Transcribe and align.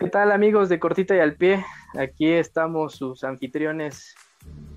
¿Qué 0.00 0.08
tal 0.08 0.32
amigos 0.32 0.70
de 0.70 0.80
Cortita 0.80 1.14
y 1.14 1.18
al 1.18 1.34
Pie? 1.34 1.62
Aquí 1.92 2.26
estamos 2.32 2.94
sus 2.94 3.22
anfitriones 3.22 4.14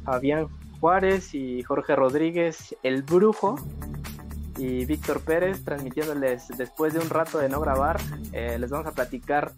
Fabián 0.03 0.49
Juárez 0.81 1.33
y 1.33 1.63
Jorge 1.63 1.95
Rodríguez, 1.95 2.75
el 2.83 3.03
brujo, 3.03 3.55
y 4.57 4.83
Víctor 4.83 5.21
Pérez, 5.21 5.63
transmitiéndoles 5.63 6.49
después 6.57 6.93
de 6.93 6.99
un 6.99 7.09
rato 7.09 7.37
de 7.37 7.47
no 7.47 7.61
grabar. 7.61 8.01
Eh, 8.33 8.57
les 8.59 8.69
vamos 8.69 8.85
a 8.85 8.91
platicar 8.91 9.53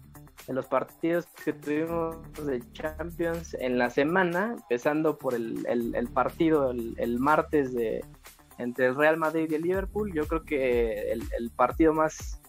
de 0.46 0.52
los 0.52 0.66
partidos 0.66 1.26
que 1.44 1.52
tuvimos 1.52 2.16
de 2.46 2.62
Champions 2.72 3.54
en 3.54 3.76
la 3.76 3.90
semana, 3.90 4.54
empezando 4.56 5.18
por 5.18 5.34
el, 5.34 5.66
partido 6.14 6.70
el, 6.70 7.18
martes 7.18 7.74
de 7.74 8.04
entre 8.58 8.86
el 8.86 8.94
Real 8.94 9.16
Madrid 9.16 9.48
y 9.50 9.56
el 9.56 9.62
Liverpool. 9.62 10.12
Yo 10.14 10.28
creo 10.28 10.44
que 10.44 11.10
el 11.10 11.50
partido 11.56 11.92
más 11.92 12.40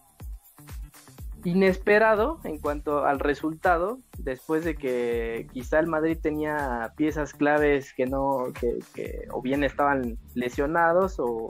inesperado 1.44 2.40
en 2.44 2.60
cuanto 2.60 3.06
al 3.06 3.20
resultado, 3.20 4.00
después 4.18 4.66
de 4.66 4.76
que 4.76 5.48
quizá 5.52 5.80
el 5.80 5.88
Madrid 5.88 6.18
tenía 6.22 6.94
piezas 6.96 7.34
claves 7.34 7.94
que 7.94 8.06
no, 8.06 8.46
que, 8.60 9.28
o 9.32 9.42
bien 9.42 9.64
estaban 9.64 10.18
lesionados, 10.34 11.20
o 11.20 11.50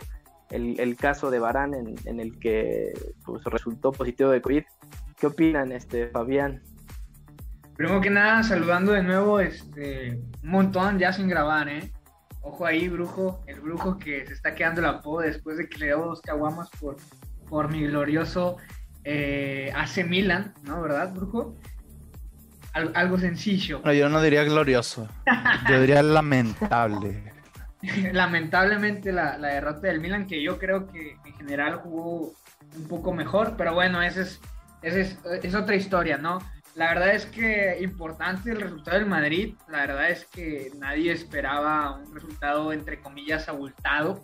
el, 0.50 0.96
caso 0.98 1.30
de 1.30 1.40
Barán 1.40 1.74
en, 1.74 2.20
el 2.20 2.40
que 2.40 2.94
pues, 3.26 3.44
resultó 3.46 3.92
positivo 3.92 4.30
de 4.30 4.42
COVID. 4.42 4.64
¿Qué 5.20 5.28
opinan, 5.28 5.72
este 5.72 6.08
Fabián? 6.10 6.62
Primero 7.76 8.02
que 8.02 8.10
nada, 8.10 8.44
saludando 8.44 8.92
de 8.92 9.04
nuevo, 9.04 9.40
este, 9.40 10.20
un 10.44 10.50
montón 10.50 11.00
ya 11.00 11.12
sin 11.12 11.28
grabar, 11.28 11.70
¿eh? 11.70 11.92
Ojo 12.42 12.66
ahí, 12.66 12.88
brujo, 12.88 13.44
el 13.46 13.60
brujo 13.60 13.98
que 13.98 14.26
se 14.26 14.34
está 14.34 14.56
quedando 14.56 14.82
la 14.82 15.02
po 15.02 15.22
después 15.22 15.58
de 15.58 15.68
que 15.68 15.80
le 15.80 15.86
dio 15.88 15.98
dos 15.98 16.22
caguamas 16.22 16.70
por, 16.80 16.96
por 17.50 17.70
mi 17.70 17.86
glorioso 17.86 18.58
eh, 19.10 19.72
AC 19.74 20.06
Milan, 20.06 20.54
¿no? 20.64 20.82
¿Verdad, 20.82 21.14
Brujo? 21.14 21.56
algo 22.94 23.18
sencillo. 23.18 23.82
No, 23.84 23.92
yo 23.92 24.08
no 24.08 24.22
diría 24.22 24.44
glorioso, 24.44 25.08
yo 25.68 25.82
diría 25.82 26.04
lamentable. 26.04 27.34
Lamentablemente 28.12 29.12
la, 29.12 29.38
derrota 29.38 29.88
del 29.88 30.00
Milan, 30.00 30.28
que 30.28 30.44
yo 30.44 30.60
creo 30.60 30.86
que 30.88 31.18
en 31.26 31.34
general 31.36 31.78
jugó 31.78 32.34
un 32.76 32.88
poco 32.88 33.14
mejor, 33.14 33.56
pero 33.58 33.74
bueno, 33.74 34.04
esa 34.04 34.22
es, 34.22 34.42
es, 34.84 35.18
es 35.42 35.56
otra 35.56 35.76
historia, 35.76 36.18
¿no? 36.18 36.38
La 36.76 36.90
verdad 36.90 37.16
es 37.16 37.26
que 37.26 37.78
importante 37.82 38.52
el 38.52 38.62
resultado 38.62 38.98
del 38.98 39.08
Madrid, 39.08 39.56
la 39.70 39.80
verdad 39.80 40.12
es 40.12 40.26
que 40.26 40.72
nadie 40.78 41.14
esperaba 41.14 41.96
un 41.96 42.14
resultado 42.14 42.74
entre 42.74 43.00
comillas 43.00 43.50
abultado, 43.50 44.24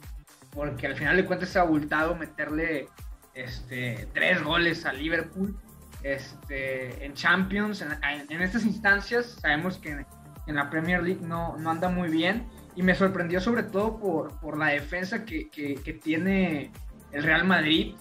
porque 0.51 0.85
al 0.85 0.95
final 0.95 1.15
de 1.15 1.25
cuentas 1.25 1.49
es 1.49 1.57
abultado 1.57 2.15
meterle 2.15 2.89
este, 3.33 4.07
tres 4.13 4.43
goles 4.43 4.85
a 4.85 4.93
Liverpool 4.93 5.57
este, 6.03 7.03
en 7.03 7.13
Champions. 7.13 7.81
En, 7.81 8.41
estas 8.41 8.65
instancias 8.65 9.37
sabemos 9.41 9.77
que 9.77 10.05
en, 10.45 10.55
la 10.55 10.69
Premier 10.69 11.01
League 11.01 11.21
no, 11.21 11.57
no, 11.57 11.69
anda 11.69 11.89
muy 11.89 12.09
bien 12.09 12.47
y 12.75 12.83
me 12.83 12.95
sorprendió 12.95 13.39
sobre 13.39 13.63
todo 13.63 13.97
por, 13.97 14.39
por 14.39 14.57
la 14.57 14.67
defensa 14.67 15.25
que, 15.25 15.49
que, 15.49 15.99
tiene 16.03 16.71
el 17.11 17.23
Real 17.23 17.45
Madrid. 17.45 17.95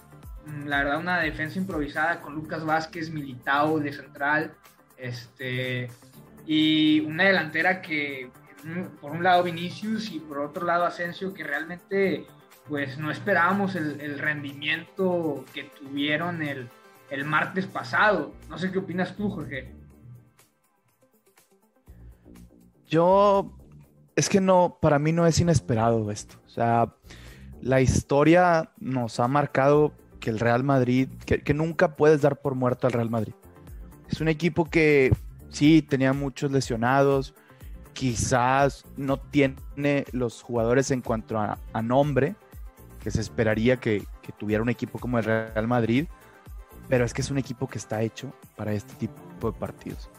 Mm, 0.45 0.67
la 0.67 0.83
verdad, 0.83 0.99
una 0.99 1.19
defensa 1.19 1.57
improvisada 1.57 2.19
con 2.19 2.35
Lucas 2.35 2.65
Vázquez, 2.65 3.09
Militao 3.09 3.79
de 3.79 3.93
central, 3.93 4.53
este, 4.97 5.89
y 6.45 6.99
una 7.01 7.23
delantera 7.23 7.81
que 7.81 8.29
por 9.01 9.11
un 9.11 9.23
lado 9.23 9.43
Vinicius 9.43 10.11
y 10.11 10.19
por 10.19 10.39
otro 10.39 10.65
lado 10.65 10.85
Asensio, 10.85 11.33
que 11.33 11.43
realmente 11.43 12.25
pues 12.67 12.97
no 12.97 13.11
esperábamos 13.11 13.75
el, 13.75 14.19
rendimiento 14.19 15.43
que 15.53 15.63
tuvieron 15.63 16.41
el, 16.41 16.69
martes 17.25 17.67
pasado. 17.67 18.33
No 18.49 18.57
sé 18.57 18.71
qué 18.71 18.79
opinas 18.79 19.15
tú, 19.15 19.29
Jorge. 19.29 19.71
Yo, 22.87 23.51
es 24.15 24.29
que 24.29 24.41
no, 24.41 24.77
para 24.81 24.97
mí 24.97 25.11
no 25.11 25.27
es 25.27 25.39
inesperado 25.39 26.09
esto. 26.09 26.37
O 26.45 26.49
sea, 26.49 26.93
la 27.61 27.81
historia 27.81 28.71
nos 28.79 29.19
ha 29.19 29.27
marcado 29.27 29.93
que 30.19 30.29
el 30.29 30.39
Real 30.39 30.63
Madrid, 30.63 31.09
que 31.25 31.53
nunca 31.53 31.95
puedes 31.95 32.21
dar 32.21 32.41
por 32.41 32.55
muerto 32.55 32.87
al 32.87 32.93
Real 32.93 33.09
Madrid. 33.09 33.33
Es 34.09 34.21
un 34.21 34.27
equipo 34.27 34.65
que 34.65 35.13
sí 35.49 35.81
tenía 35.81 36.13
muchos 36.13 36.51
lesionados, 36.51 37.35
quizás 37.93 38.85
no 38.95 39.17
tiene 39.17 40.05
los 40.11 40.41
jugadores 40.41 40.89
en 40.91 41.01
cuanto 41.01 41.37
a 41.37 41.81
nombre, 41.81 42.35
que 43.03 43.11
se 43.11 43.19
esperaría 43.19 43.81
que, 43.81 44.05
tuviera 44.39 44.63
un 44.63 44.69
equipo 44.69 44.97
como 44.97 45.19
el 45.19 45.25
Real 45.25 45.67
Madrid, 45.67 46.07
pero 46.87 47.03
es 47.03 47.13
que 47.13 47.21
es 47.21 47.29
un 47.29 47.37
equipo 47.37 47.67
que 47.67 47.77
está 47.77 48.01
hecho 48.01 48.33
para 48.55 48.71
este 48.71 48.93
tipo 48.95 49.51
de 49.51 49.59
partidos. 49.59 50.09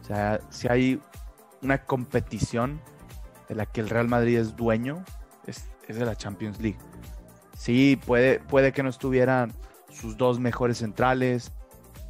O 0.00 0.04
sea, 0.04 0.40
si 0.48 0.68
hay 0.68 1.00
una 1.60 1.84
competición 1.84 2.80
de 3.48 3.56
la 3.56 3.66
que 3.66 3.80
el 3.80 3.88
Real 3.88 4.06
Madrid 4.06 4.38
es 4.38 4.54
dueño, 4.54 5.04
es, 5.46 5.68
de 5.88 6.04
la 6.04 6.14
Champions 6.14 6.60
League. 6.60 6.78
Sí, 7.56 8.00
puede, 8.06 8.38
puede 8.38 8.72
que 8.72 8.84
no 8.84 8.90
estuvieran 8.90 9.52
sus 9.90 10.16
dos 10.16 10.38
mejores 10.38 10.78
centrales, 10.78 11.50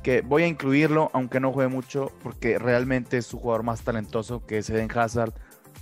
que 0.02 0.20
voy 0.20 0.42
a 0.42 0.48
incluirlo, 0.48 1.10
aunque 1.14 1.40
no 1.40 1.50
juegue 1.50 1.70
mucho, 1.70 2.12
porque 2.22 2.58
realmente 2.58 3.16
es 3.16 3.26
su 3.26 3.38
jugador 3.38 3.62
más 3.62 3.80
talentoso, 3.80 4.44
que 4.44 4.58
es 4.58 4.68
Eden 4.68 4.90
Hazard, 4.94 5.32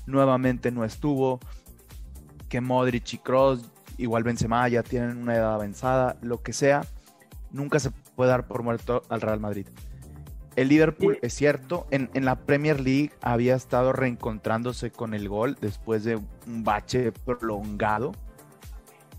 nuevamente 0.06 0.70
no 0.70 0.84
estuvo, 0.84 1.40
que 2.48 2.60
Modric 2.60 3.14
y 3.14 3.18
Kroos 3.18 3.68
igual 3.98 4.22
Benzema 4.22 4.66
ya 4.68 4.82
tienen 4.82 5.18
una 5.18 5.34
edad 5.34 5.54
avanzada, 5.54 6.16
lo 6.22 6.42
que 6.42 6.52
sea, 6.52 6.86
nunca 7.50 7.78
se 7.78 7.90
puede 7.90 8.30
dar 8.30 8.46
por 8.46 8.62
muerto 8.62 9.02
al 9.10 9.20
Real 9.20 9.40
Madrid. 9.40 9.66
El 10.56 10.68
Liverpool, 10.68 11.18
es 11.22 11.34
cierto, 11.34 11.86
en, 11.90 12.10
la 12.24 12.34
Premier 12.34 12.80
League 12.80 13.12
había 13.20 13.54
estado 13.54 13.92
reencontrándose 13.92 14.90
con 14.90 15.14
el 15.14 15.28
gol 15.28 15.56
después 15.60 16.02
de 16.02 16.16
un 16.16 16.64
bache 16.64 17.12
prolongado, 17.12 18.12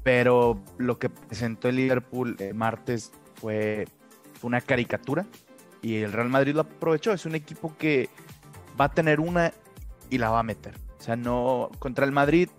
pero 0.03 0.62
lo 0.78 1.00
que 1.00 1.09
presentó 1.09 1.69
el 1.69 1.78
Liverpool 1.78 2.35
el 2.40 2.56
martes 2.56 3.13
fue 3.35 3.88
una 4.41 4.59
caricatura 4.59 5.25
y 5.81 5.97
el 5.97 6.11
Real 6.11 6.28
Madrid 6.28 6.56
lo 6.56 6.61
aprovechó. 6.61 7.13
Es 7.13 7.25
un 7.25 7.35
equipo 7.35 7.73
que 7.78 8.09
va 8.79 8.85
a 8.85 8.91
tener 8.91 9.22
una 9.22 9.53
y 10.09 10.17
la 10.17 10.29
va 10.29 10.40
a 10.40 10.44
meter. 10.44 10.75
O 11.00 11.01
sea, 11.01 11.16
no 11.16 11.69
contra 11.79 12.06
el 12.06 12.11
Madrid 12.11 12.50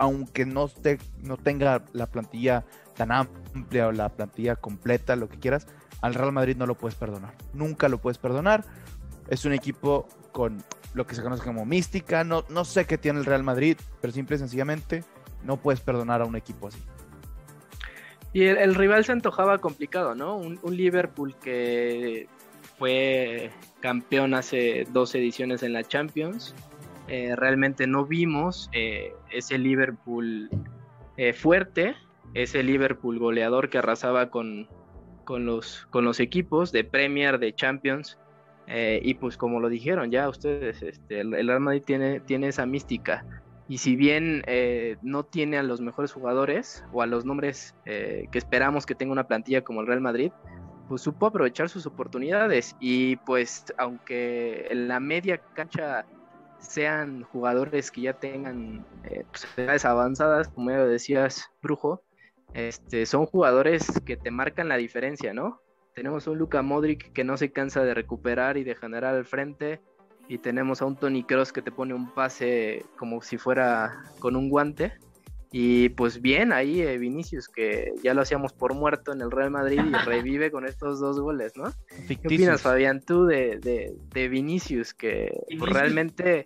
aunque 0.00 0.46
no, 0.46 0.64
esté, 0.64 0.98
no 1.22 1.36
tenga 1.36 1.84
la 1.92 2.06
plantilla 2.06 2.64
tan 2.96 3.12
amplia 3.12 3.88
o 3.88 3.92
la 3.92 4.08
plantilla 4.08 4.56
completa, 4.56 5.14
lo 5.14 5.28
que 5.28 5.38
quieras, 5.38 5.66
al 6.00 6.14
Real 6.14 6.32
Madrid 6.32 6.56
no 6.56 6.64
lo 6.64 6.74
puedes 6.74 6.96
perdonar. 6.96 7.34
Nunca 7.52 7.88
lo 7.90 7.98
puedes 7.98 8.16
perdonar. 8.16 8.64
Es 9.28 9.44
un 9.44 9.52
equipo 9.52 10.08
con 10.32 10.64
lo 10.94 11.06
que 11.06 11.14
se 11.14 11.22
conoce 11.22 11.44
como 11.44 11.66
mística. 11.66 12.24
No, 12.24 12.44
no 12.48 12.64
sé 12.64 12.86
qué 12.86 12.96
tiene 12.96 13.18
el 13.18 13.26
Real 13.26 13.42
Madrid, 13.42 13.76
pero 14.00 14.10
simple 14.10 14.36
y 14.36 14.38
sencillamente 14.38 15.04
no 15.44 15.58
puedes 15.58 15.80
perdonar 15.80 16.22
a 16.22 16.24
un 16.24 16.34
equipo 16.34 16.68
así. 16.68 16.78
Y 18.32 18.44
el, 18.44 18.74
rival 18.74 19.04
se 19.04 19.12
antojaba 19.12 19.58
complicado, 19.58 20.14
¿no? 20.14 20.36
Un, 20.36 20.58
Liverpool 20.64 21.34
que 21.42 22.26
fue 22.78 23.50
campeón 23.80 24.32
hace 24.32 24.86
dos 24.92 25.14
ediciones 25.14 25.62
en 25.62 25.74
la 25.74 25.84
Champions, 25.84 26.54
eh, 27.10 27.34
realmente 27.34 27.88
no 27.88 28.06
vimos 28.06 28.70
eh, 28.72 29.12
ese 29.32 29.58
Liverpool 29.58 30.48
eh, 31.16 31.32
fuerte, 31.32 31.96
ese 32.34 32.62
Liverpool 32.62 33.18
goleador 33.18 33.68
que 33.68 33.78
arrasaba 33.78 34.30
con, 34.30 34.68
con, 35.24 35.44
los, 35.44 35.88
con 35.90 36.04
los 36.04 36.20
equipos 36.20 36.70
de 36.70 36.84
Premier, 36.84 37.40
de 37.40 37.52
Champions. 37.52 38.16
y 38.68 39.14
pues 39.14 39.36
como 39.36 39.58
lo 39.58 39.68
dijeron 39.68 40.12
ya 40.12 40.28
ustedes, 40.28 40.82
este, 40.82 41.22
el, 41.22 41.32
Real 41.32 41.58
Madrid 41.58 41.82
tiene, 41.84 42.20
tiene 42.20 42.46
esa 42.46 42.64
mística. 42.64 43.24
Y 43.68 43.78
si 43.78 43.96
bien 43.96 44.44
no 45.02 45.24
tiene 45.24 45.58
a 45.58 45.64
los 45.64 45.80
mejores 45.80 46.12
jugadores 46.12 46.84
o 46.92 47.02
a 47.02 47.06
los 47.06 47.24
nombres 47.24 47.74
que 47.84 48.28
esperamos 48.32 48.86
que 48.86 48.94
tenga 48.94 49.12
una 49.12 49.26
plantilla 49.26 49.62
como 49.62 49.80
el 49.80 49.88
Real 49.88 50.00
Madrid, 50.00 50.30
pues 50.88 51.02
supo 51.02 51.26
aprovechar 51.26 51.68
sus 51.68 51.86
oportunidades. 51.86 52.76
Y 52.80 53.16
pues 53.16 53.64
aunque 53.78 54.66
en 54.70 54.86
la 54.88 55.00
media 55.00 55.38
cancha 55.54 56.04
sean 56.60 57.22
jugadores 57.24 57.90
que 57.90 58.02
ya 58.02 58.14
tengan 58.14 58.86
eh, 59.04 59.24
pues, 59.30 59.46
edades 59.56 59.84
avanzadas, 59.84 60.48
como 60.48 60.70
ya 60.70 60.84
decías, 60.84 61.50
Brujo, 61.62 62.02
este, 62.54 63.06
son 63.06 63.26
jugadores 63.26 63.86
que 64.04 64.16
te 64.16 64.30
marcan 64.30 64.68
la 64.68 64.76
diferencia, 64.76 65.32
¿no? 65.32 65.60
Tenemos 65.94 66.26
un 66.26 66.38
Luka 66.38 66.62
Modric 66.62 67.12
que 67.12 67.24
no 67.24 67.36
se 67.36 67.52
cansa 67.52 67.82
de 67.84 67.94
recuperar 67.94 68.56
y 68.56 68.64
de 68.64 68.74
generar 68.74 69.14
al 69.14 69.24
frente, 69.24 69.80
y 70.30 70.38
tenemos 70.38 70.80
a 70.80 70.84
un 70.86 70.94
Tony 70.94 71.24
Cross 71.24 71.52
que 71.52 71.60
te 71.60 71.72
pone 71.72 71.92
un 71.92 72.14
pase 72.14 72.84
como 72.96 73.20
si 73.20 73.36
fuera 73.36 74.04
con 74.20 74.36
un 74.36 74.48
guante. 74.48 74.92
Y 75.52 75.88
pues 75.90 76.20
bien, 76.20 76.52
ahí 76.52 76.80
eh, 76.80 76.96
Vinicius, 76.96 77.48
que 77.48 77.92
ya 78.04 78.14
lo 78.14 78.22
hacíamos 78.22 78.52
por 78.52 78.74
muerto 78.74 79.12
en 79.12 79.20
el 79.20 79.32
Real 79.32 79.50
Madrid 79.50 79.80
y 79.84 79.92
revive 80.06 80.50
con 80.52 80.64
estos 80.64 81.00
dos 81.00 81.18
goles, 81.18 81.56
¿no? 81.56 81.72
¿Qué 82.06 82.18
opinas, 82.24 82.62
Fabián, 82.62 83.00
tú 83.00 83.26
de, 83.26 83.58
de, 84.12 84.28
Vinicius, 84.28 84.94
que 84.94 85.32
pues, 85.58 85.72
realmente 85.72 86.44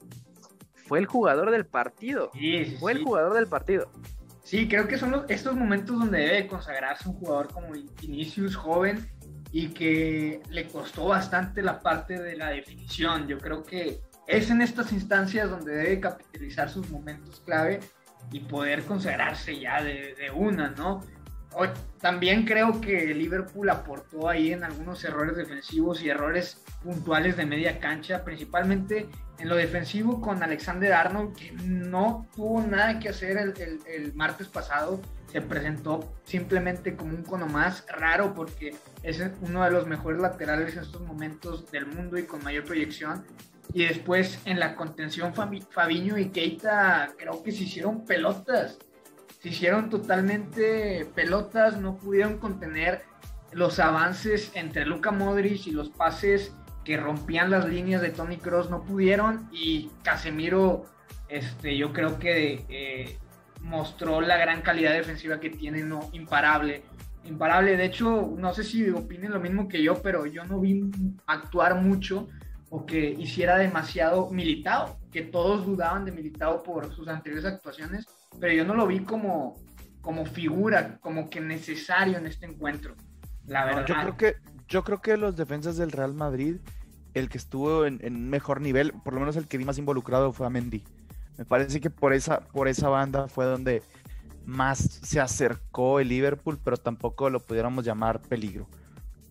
fue 0.75 1.01
el 1.01 1.07
jugador 1.07 1.51
del 1.51 1.67
partido? 1.67 2.31
Sí, 2.33 2.77
fue 2.81 2.93
el 2.93 3.05
jugador 3.05 3.35
del 3.35 3.47
partido. 3.47 3.91
Sí, 4.43 4.69
creo 4.69 4.89
que 4.89 4.97
son 4.97 5.25
estos 5.29 5.55
momentos 5.55 5.99
donde 5.99 6.21
debe 6.21 6.47
consagrarse 6.47 7.09
un 7.09 7.17
jugador 7.17 7.49
como 7.49 7.73
Vinicius, 8.01 8.57
joven, 8.57 9.07
y 9.53 9.69
que 9.69 10.43
le 10.51 10.67
costó 10.69 11.07
bastante 11.07 11.63
la 11.63 11.81
parte 11.81 12.21
de 12.21 12.37
la 12.37 12.51
definición. 12.51 13.29
Yo 13.29 13.39
creo 13.39 13.63
que 13.63 14.01
es 14.27 14.51
en 14.51 14.63
estas 14.63 14.93
instancias 14.93 15.51
donde 15.51 15.77
debe 15.77 16.01
capitalizar 16.01 16.71
sus 16.71 16.89
momentos 16.91 17.41
clave 17.41 17.81
y 18.33 18.41
poder 18.41 18.85
consagrarse 18.85 19.59
ya 19.59 19.83
de, 19.83 20.15
de 20.15 20.31
una, 20.31 20.71
¿no? 20.71 21.03
también 22.01 22.45
creo 22.45 22.81
que 22.81 23.15
Liverpool 23.15 23.71
aportó 23.71 24.29
ahí 24.29 24.53
en 24.53 24.65
algunos 24.65 25.05
errores 25.05 25.37
defensivos 25.37 26.03
y 26.03 26.09
errores 26.09 26.63
puntuales 26.83 27.37
de 27.37 27.47
media 27.47 27.79
cancha, 27.79 28.25
principalmente 28.25 29.09
en 29.39 29.49
lo 29.49 29.57
defensivo 29.57 30.21
con 30.21 30.43
Alexander 30.43 30.93
Arnold, 30.93 31.37
que 31.37 31.53
no 31.53 32.27
tuvo 32.35 32.63
nada 32.63 32.99
que 32.99 33.09
hacer 33.09 33.39
el, 33.39 34.15
martes 34.15 34.49
pasado. 34.49 35.01
Se 35.33 35.41
presentó 35.41 36.15
simplemente 36.25 36.95
como 36.95 37.15
un 37.15 37.25
cono 37.25 37.47
más 37.47 37.85
raro 37.89 38.35
porque 38.35 38.77
es 39.03 39.21
uno 39.41 39.65
de 39.65 39.71
los 39.71 39.87
mejores 39.87 40.21
laterales 40.21 40.75
en 40.75 40.83
estos 40.83 41.01
momentos 41.01 41.71
del 41.73 41.87
mundo 41.87 42.19
y 42.19 42.25
con 42.25 42.45
mayor 42.45 42.65
proyección. 42.65 43.25
Y 43.73 43.87
después 43.87 44.41
en 44.45 44.61
la 44.61 44.77
contención 44.77 45.33
Fabiño 45.35 46.19
y 46.19 46.29
Keita 46.29 47.13
creo 47.19 47.43
que 47.43 47.53
se 47.53 47.65
hicieron 47.65 48.05
pelotas 48.05 48.79
se 49.45 49.51
hicieron 49.51 49.91
totalmente 49.91 51.07
pelotas, 51.15 51.79
no 51.79 51.99
pudieron 51.99 52.39
contener 52.39 53.03
los 53.53 53.79
avances 53.79 54.51
entre 54.55 54.87
Luka 54.87 55.11
Modric 55.11 55.67
y 55.67 55.71
los 55.71 55.91
pases 55.91 56.57
que 56.83 56.97
rompían 56.97 57.51
las 57.51 57.69
líneas 57.69 58.01
de 58.01 58.09
Tony 58.09 58.39
Cross, 58.39 58.71
no 58.71 58.85
pudieron 58.85 59.51
y 59.53 59.91
Casemiro, 60.03 60.87
este, 61.29 61.77
yo 61.77 61.93
creo 61.93 62.19
que 62.19 62.65
eh, 62.71 63.19
mostró 63.61 64.23
la 64.23 64.39
gran 64.39 64.63
calidad 64.63 64.93
defensiva 64.93 65.39
que 65.39 65.51
tiene, 65.51 65.83
no, 65.83 66.09
imparable. 66.15 66.83
Imparable, 67.25 67.77
de 67.77 67.85
hecho, 67.85 68.33
no 68.39 68.55
sé 68.55 68.65
si 68.65 68.89
opinen 68.89 69.33
lo 69.33 69.41
mismo 69.41 69.69
que 69.69 69.83
yo, 69.83 70.01
pero 70.01 70.25
yo 70.25 70.47
no 70.47 70.59
vi 70.59 70.91
actuar 71.27 71.75
mucho 71.83 72.29
o 72.75 72.85
que 72.85 73.11
hiciera 73.11 73.57
demasiado 73.57 74.31
militado, 74.31 74.99
que 75.13 75.23
todos 75.23 75.65
dudaban 75.65 76.05
de 76.05 76.11
militado 76.11 76.63
por 76.63 76.93
sus 76.93 77.07
anteriores 77.07 77.45
actuaciones 77.45 78.07
pero 78.41 78.53
yo 78.53 78.65
no 78.65 78.75
lo 78.75 78.87
vi 78.87 79.01
como, 79.01 79.57
como 80.01 80.27
figura, 80.27 80.99
como 81.01 81.31
que 81.31 81.41
necesario 81.41 82.19
en 82.19 82.27
este 82.27 82.47
encuentro. 82.47 82.95
La 83.47 83.65
verdad. 83.65 83.87
yo 83.87 83.95
creo 83.95 84.17
que, 84.17 84.35
yo 84.69 84.85
creo 84.85 85.01
que 85.01 85.17
los 85.17 85.37
defensas 85.37 85.77
del 85.77 85.93
Real 85.93 86.15
Madrid, 86.15 86.57
el 87.15 87.29
que 87.29 87.39
estuvo 87.39 87.87
en, 87.87 88.01
en 88.03 88.29
mejor 88.29 88.61
nivel, 88.61 88.93
por 89.05 89.15
lo 89.15 89.21
menos 89.21 89.37
el 89.37 89.47
que 89.47 89.59
vi 89.59 89.65
más 89.65 89.79
involucrado 89.79 90.33
fue 90.33 90.47
a 90.47 90.51
Mendy. 90.51 90.83
Me 91.37 91.45
parece 91.45 91.81
que 91.81 91.91
por 91.91 92.13
esa, 92.13 92.41
por 92.41 92.69
esa 92.69 92.89
banda 92.89 93.29
fue 93.29 93.45
donde 93.45 93.83
más 94.47 94.79
se 94.79 95.21
acercó 95.21 96.01
el 96.01 96.09
Liverpool, 96.09 96.59
pero 96.63 96.77
tampoco 96.77 97.31
lo 97.31 97.41
pudiéramos 97.41 97.85
llamar 97.85 98.21
peligro. 98.21 98.67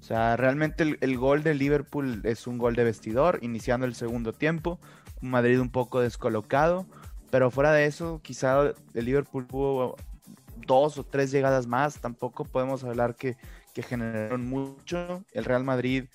O 0.03 0.05
sea, 0.05 0.35
realmente 0.35 0.83
el, 0.83 0.97
el, 0.99 1.17
gol 1.17 1.43
de 1.43 1.53
Liverpool 1.53 2.19
es 2.25 2.45
un 2.45 2.57
gol 2.57 2.75
de 2.75 2.83
vestidor, 2.83 3.39
iniciando 3.41 3.85
el 3.85 3.95
segundo 3.95 4.33
tiempo. 4.33 4.77
Madrid 5.21 5.61
un 5.61 5.69
poco 5.69 6.01
descolocado, 6.01 6.85
pero 7.31 7.49
fuera 7.49 7.71
de 7.71 7.85
eso, 7.85 8.19
quizá 8.21 8.73
el 8.93 9.05
Liverpool 9.05 9.47
tuvo 9.47 9.95
dos 10.67 10.97
o 10.97 11.05
tres 11.05 11.31
llegadas 11.31 11.67
más. 11.67 12.01
Tampoco 12.01 12.43
podemos 12.43 12.83
hablar 12.83 13.15
que, 13.15 13.37
que 13.73 13.81
generaron 13.81 14.45
mucho. 14.45 15.23
El 15.31 15.45
Real 15.45 15.63
Madrid, 15.63 16.09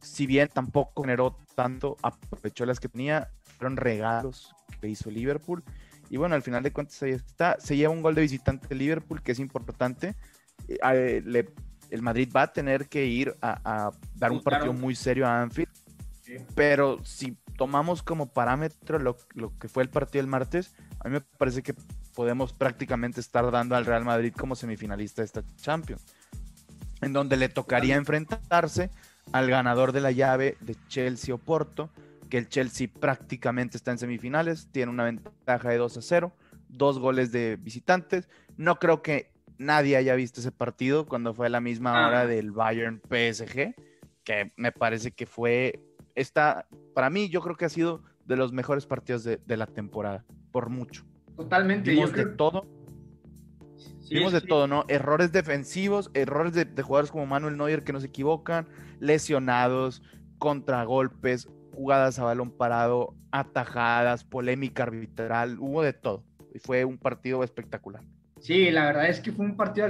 si 0.00 0.28
bien 0.28 0.48
tampoco 0.48 1.02
generó 1.02 1.36
tanto, 1.56 1.96
aprovechó 2.00 2.64
las 2.64 2.78
que 2.78 2.88
tenía. 2.88 3.28
Fueron 3.58 3.76
regalos 3.76 4.54
que 4.80 4.86
hizo 4.86 5.10
Liverpool. 5.10 5.64
Y 6.10 6.16
bueno, 6.16 6.36
al 6.36 6.42
final 6.42 6.62
de 6.62 6.72
cuentas 6.72 7.02
ahí 7.02 7.10
está. 7.10 7.56
Se 7.58 7.76
lleva 7.76 7.92
un 7.92 8.02
gol 8.02 8.14
de 8.14 8.22
visitante 8.22 8.68
de 8.68 8.76
Liverpool, 8.76 9.20
que 9.20 9.32
es 9.32 9.40
importante. 9.40 10.14
Eh, 10.68 11.24
el 11.92 12.00
Madrid 12.00 12.30
va 12.34 12.42
a 12.42 12.52
tener 12.52 12.88
que 12.88 13.04
ir 13.04 13.36
a, 13.42 13.92
dar 14.14 14.32
un 14.32 14.42
partido 14.42 14.72
muy 14.72 14.94
serio 14.94 15.26
a 15.26 15.42
Anfield. 15.42 15.70
Pero 16.54 17.04
si 17.04 17.36
tomamos 17.58 18.02
como 18.02 18.32
parámetro 18.32 18.98
lo, 18.98 19.16
que 19.58 19.68
fue 19.68 19.82
el 19.82 19.90
partido 19.90 20.22
del 20.22 20.30
martes, 20.30 20.74
a 21.00 21.08
mí 21.08 21.14
me 21.14 21.20
parece 21.20 21.62
que 21.62 21.74
podemos 22.14 22.54
prácticamente 22.54 23.20
estar 23.20 23.50
dando 23.50 23.76
al 23.76 23.84
Real 23.84 24.06
Madrid 24.06 24.32
como 24.32 24.56
semifinalista 24.56 25.20
de 25.20 25.26
esta 25.26 25.42
Champions, 25.56 26.02
en 27.02 27.12
donde 27.12 27.36
le 27.36 27.50
tocaría 27.50 27.96
enfrentarse 27.96 28.90
al 29.32 29.50
ganador 29.50 29.92
de 29.92 30.00
la 30.00 30.12
llave 30.12 30.56
de 30.60 30.76
Chelsea 30.88 31.34
o 31.34 31.38
Porto, 31.38 31.90
que 32.30 32.38
el 32.38 32.48
Chelsea 32.48 32.88
prácticamente 32.88 33.76
está 33.76 33.90
en 33.90 33.98
semifinales, 33.98 34.68
tiene 34.72 34.90
una 34.90 35.04
ventaja 35.04 35.68
de 35.68 35.76
2 35.76 35.98
a 35.98 36.02
0, 36.02 36.32
dos 36.70 36.98
goles 36.98 37.32
de 37.32 37.56
visitantes. 37.60 38.30
No 38.56 38.78
creo 38.78 39.02
que 39.02 39.31
nadie 39.62 39.96
haya 39.96 40.14
visto 40.14 40.40
ese 40.40 40.52
partido 40.52 41.06
cuando 41.06 41.34
fue 41.34 41.46
a 41.46 41.50
la 41.50 41.60
misma 41.60 42.06
hora 42.06 42.26
del 42.26 42.50
Bayern 42.50 43.00
PSG, 43.08 43.74
que 44.24 44.52
me 44.56 44.72
parece 44.72 45.12
que 45.12 45.26
fue 45.26 45.80
esta, 46.14 46.66
para 46.94 47.10
mí, 47.10 47.28
yo 47.28 47.40
creo 47.40 47.56
que 47.56 47.64
ha 47.64 47.70
sido 47.70 48.02
de 48.26 48.36
los 48.36 48.52
mejores 48.52 48.86
partidos 48.86 49.24
de, 49.24 49.56
la 49.56 49.66
temporada, 49.66 50.24
por 50.50 50.68
mucho. 50.68 51.04
Totalmente. 51.36 51.90
Vimos 51.90 52.12
de 52.12 52.26
todo. 52.26 52.66
Vimos 54.10 54.32
de 54.32 54.42
todo, 54.42 54.66
¿no? 54.66 54.84
Errores 54.88 55.32
defensivos, 55.32 56.10
errores 56.12 56.52
de, 56.52 56.82
jugadores 56.82 57.10
como 57.10 57.26
Manuel 57.26 57.56
Neuer 57.56 57.82
que 57.82 57.92
no 57.92 58.00
se 58.00 58.08
equivocan, 58.08 58.68
lesionados, 59.00 60.02
contragolpes, 60.38 61.48
jugadas 61.74 62.18
a 62.18 62.24
balón 62.24 62.50
parado, 62.50 63.14
atajadas, 63.30 64.24
polémica 64.24 64.82
arbitral, 64.82 65.58
hubo 65.58 65.82
de 65.82 65.94
todo. 65.94 66.24
Y 66.54 66.58
fue 66.58 66.84
un 66.84 66.98
partido 66.98 67.42
espectacular. 67.42 68.02
Sí, 68.42 68.72
la 68.72 68.86
verdad 68.86 69.08
es 69.08 69.20
que 69.20 69.30
fue 69.30 69.46
un 69.46 69.56
partido 69.56 69.86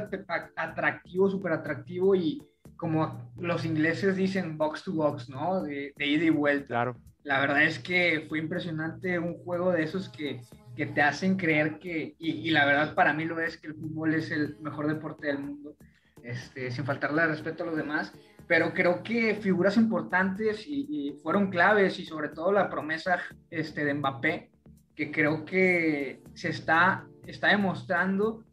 atractivo, 0.57 1.31
súper 1.31 1.53
atractivo 1.53 2.15
y 2.15 2.43
como 2.77 3.33
los 3.39 3.65
ingleses 3.65 4.15
dicen 4.15 4.59
box 4.59 4.85
to 4.85 4.93
box, 4.93 5.31
¿no? 5.31 5.63
De, 5.63 5.95
ida 5.99 6.25
y 6.25 6.31
vuelta. 6.31 6.67
Claro. 6.67 6.97
La 7.23 7.41
verdad 7.41 7.63
es 7.63 7.79
que 7.79 8.27
fue 8.29 8.39
impresionante 8.39 9.19
un 9.19 9.39
juego 9.39 9.73
de 9.73 9.85
esos 9.85 10.11
que, 10.11 10.43
que 10.77 10.87
te 10.87 11.01
hacen 11.01 11.37
creer 11.37 11.79
que, 11.79 12.15
y, 12.19 12.51
la 12.51 12.67
verdad 12.67 12.95
para 12.95 13.15
mí 13.15 13.25
lo 13.25 13.41
es, 13.41 13.57
que 13.57 13.69
el 13.69 13.75
fútbol 13.75 14.15
es 14.15 14.31
el 14.31 14.59
mejor 14.61 14.87
deporte 14.87 15.29
del 15.29 15.39
mundo, 15.39 15.77
este, 16.23 16.71
sin 16.71 16.85
faltarle 16.85 17.27
respeto 17.27 17.63
a 17.63 17.67
los 17.67 17.77
demás, 17.77 18.13
pero 18.47 18.75
creo 18.75 19.03
que 19.03 19.37
figuras 19.37 19.79
importantes 19.79 20.65
y, 20.67 21.17
fueron 21.23 21.51
claves 21.51 21.99
y 21.99 22.05
sobre 22.05 22.29
todo 22.29 22.53
la 22.53 22.69
promesa 22.69 23.19
este, 23.49 23.85
de 23.85 23.95
Mbappé, 23.95 24.51
que 24.95 25.11
creo 25.11 25.45
que 25.45 26.23
se 26.35 26.51
está, 26.51 27.07
está 27.27 27.49
demostrando 27.49 28.45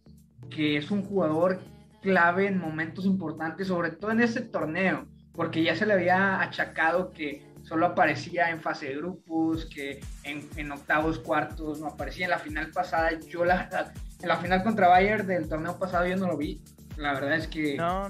que 0.49 0.77
es 0.77 0.91
un 0.91 1.03
jugador 1.03 1.59
clave 2.01 2.47
en 2.47 2.59
momentos 2.59 3.05
importantes, 3.05 3.67
sobre 3.67 3.91
todo 3.91 4.11
en 4.11 4.21
este 4.21 4.41
torneo, 4.41 5.05
porque 5.33 5.63
ya 5.63 5.75
se 5.75 5.85
le 5.85 5.93
había 5.93 6.41
achacado 6.41 7.11
que 7.11 7.49
solo 7.63 7.85
aparecía 7.85 8.49
en 8.49 8.61
fase 8.61 8.87
de 8.87 8.97
grupos, 8.97 9.65
que 9.65 9.99
en, 10.23 10.71
octavos, 10.71 11.19
cuartos, 11.19 11.79
no 11.79 11.87
aparecía 11.87 12.25
en 12.25 12.31
la 12.31 12.39
final 12.39 12.71
pasada. 12.71 13.11
Yo 13.27 13.45
la 13.45 13.57
verdad, 13.57 13.93
en 14.21 14.27
la 14.27 14.37
final 14.37 14.63
contra 14.63 14.87
Bayern 14.87 15.27
del 15.27 15.47
torneo 15.47 15.77
pasado 15.77 16.07
yo 16.07 16.15
no 16.15 16.27
lo 16.27 16.37
vi. 16.37 16.61
La 16.97 17.13
verdad 17.13 17.35
es 17.35 17.47
que 17.47 17.77
no, 17.77 18.07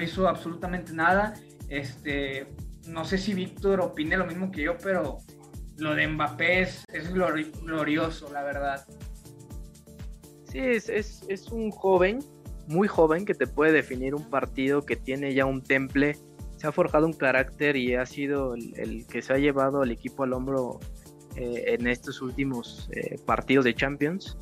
hizo 0.00 0.28
absolutamente 0.28 0.92
nada. 0.92 1.34
Este, 1.68 2.46
no 2.86 3.04
sé 3.04 3.18
si 3.18 3.34
Víctor 3.34 3.80
opine 3.80 4.16
lo 4.16 4.26
mismo 4.26 4.50
que 4.50 4.62
yo, 4.62 4.78
pero 4.78 5.18
lo 5.76 5.94
de 5.94 6.06
Mbappé 6.06 6.62
es, 6.62 6.84
glorioso, 7.12 8.32
la 8.32 8.42
verdad. 8.42 8.86
Es, 10.54 10.88
es, 10.88 11.24
es 11.28 11.48
un 11.48 11.70
joven 11.70 12.20
muy 12.68 12.88
joven 12.88 13.24
que 13.24 13.34
te 13.34 13.46
puede 13.46 13.72
definir 13.72 14.14
un 14.14 14.28
partido 14.30 14.82
que 14.82 14.96
tiene 14.96 15.34
ya 15.34 15.46
un 15.46 15.62
temple, 15.62 16.16
se 16.56 16.66
ha 16.66 16.72
forjado 16.72 17.06
un 17.06 17.12
carácter 17.12 17.76
y 17.76 17.94
ha 17.94 18.06
sido 18.06 18.54
el, 18.54 19.06
que 19.06 19.22
se 19.22 19.32
ha 19.32 19.38
llevado 19.38 19.82
al 19.82 19.90
equipo 19.90 20.22
al 20.22 20.32
hombro 20.32 20.80
eh, 21.36 21.76
en 21.78 21.86
estos 21.86 22.22
últimos 22.22 22.88
eh, 22.92 23.18
partidos 23.26 23.64
de 23.64 23.74
Champions. 23.74 24.36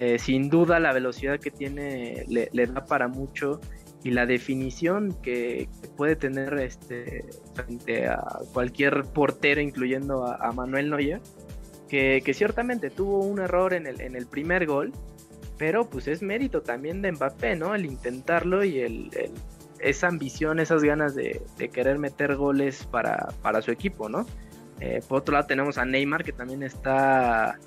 Eh, 0.00 0.18
sin 0.20 0.48
duda 0.48 0.78
la 0.78 0.92
velocidad 0.92 1.40
que 1.40 1.50
tiene 1.50 2.24
le, 2.28 2.66
da 2.66 2.84
para 2.84 3.08
mucho 3.08 3.60
y 4.04 4.10
la 4.10 4.26
definición 4.26 5.16
que, 5.22 5.68
puede 5.96 6.14
tener 6.14 6.54
este, 6.60 7.24
frente 7.54 8.06
a 8.06 8.22
cualquier 8.52 9.02
portero, 9.02 9.60
incluyendo 9.60 10.24
a, 10.24 10.52
Manuel 10.52 10.90
Neuer, 10.90 11.20
que, 11.88 12.22
que, 12.24 12.32
ciertamente 12.32 12.90
tuvo 12.90 13.24
un 13.24 13.40
error 13.40 13.74
en 13.74 13.88
el, 13.88 14.00
en 14.00 14.14
el 14.14 14.28
primer 14.28 14.66
gol, 14.66 14.92
pero 15.58 15.90
pues 15.90 16.08
es 16.08 16.22
mérito 16.22 16.62
también 16.62 17.02
de 17.02 17.12
Mbappé, 17.12 17.56
¿no? 17.56 17.74
El 17.74 17.84
intentarlo 17.84 18.64
y 18.64 18.80
el, 18.80 19.10
esa 19.80 20.06
ambición, 20.06 20.60
esas 20.60 20.82
ganas 20.82 21.14
de, 21.14 21.42
querer 21.72 21.98
meter 21.98 22.36
goles 22.36 22.86
para, 22.90 23.28
para 23.42 23.60
su 23.60 23.70
equipo, 23.70 24.08
¿no? 24.08 24.26
Eh, 24.80 25.02
por 25.06 25.18
otro 25.18 25.34
lado 25.34 25.46
tenemos 25.46 25.76
a 25.76 25.84
Neymar 25.84 26.24
que 26.24 26.32
también 26.32 26.62
está... 26.62 27.58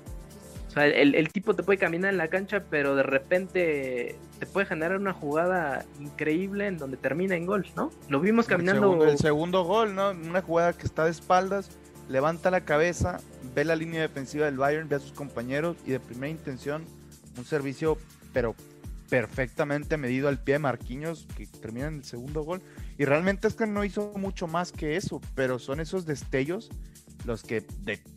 O 0.68 0.74
sea, 0.74 0.86
el, 0.86 1.28
tipo 1.30 1.54
te 1.54 1.62
puede 1.62 1.78
caminar 1.78 2.10
en 2.10 2.16
la 2.16 2.28
cancha, 2.28 2.64
pero 2.70 2.96
de 2.96 3.02
repente 3.02 4.16
te 4.38 4.46
puede 4.46 4.64
generar 4.64 4.96
una 4.96 5.12
jugada 5.12 5.84
increíble 6.00 6.66
en 6.66 6.78
donde 6.78 6.96
termina 6.96 7.36
en 7.36 7.44
gol, 7.44 7.66
¿no? 7.76 7.90
Lo 8.08 8.20
vimos 8.20 8.46
caminando... 8.46 8.86
El 8.86 8.88
segundo, 8.88 9.12
el 9.12 9.18
segundo 9.18 9.64
gol, 9.64 9.94
¿no? 9.94 10.12
Una 10.12 10.40
jugada 10.40 10.72
que 10.72 10.86
está 10.86 11.04
de 11.04 11.10
espaldas, 11.10 11.68
levanta 12.08 12.50
la 12.50 12.62
cabeza, 12.62 13.20
ve 13.54 13.66
la 13.66 13.76
línea 13.76 14.00
defensiva 14.00 14.46
del 14.46 14.56
Bayern, 14.56 14.88
ve 14.88 14.96
a 14.96 15.00
sus 15.00 15.12
compañeros 15.12 15.76
y 15.84 15.90
de 15.90 16.00
primera 16.00 16.30
intención 16.30 16.86
un 17.36 17.44
servicio, 17.44 17.98
pero 18.32 18.54
perfectamente 19.08 19.98
medido 19.98 20.28
al 20.28 20.38
pie 20.38 20.54
de 20.54 20.60
Marquinhos, 20.60 21.26
que 21.36 21.46
termina 21.46 21.88
en 21.88 21.96
el 21.96 22.04
segundo 22.04 22.42
gol. 22.42 22.62
Y 22.96 23.04
realmente 23.04 23.46
es 23.46 23.54
que 23.54 23.66
no 23.66 23.84
hizo 23.84 24.12
mucho 24.16 24.46
más 24.46 24.72
que 24.72 24.96
eso, 24.96 25.20
pero 25.34 25.58
son 25.58 25.80
esos 25.80 26.06
destellos 26.06 26.70
los 27.26 27.42
que 27.42 27.64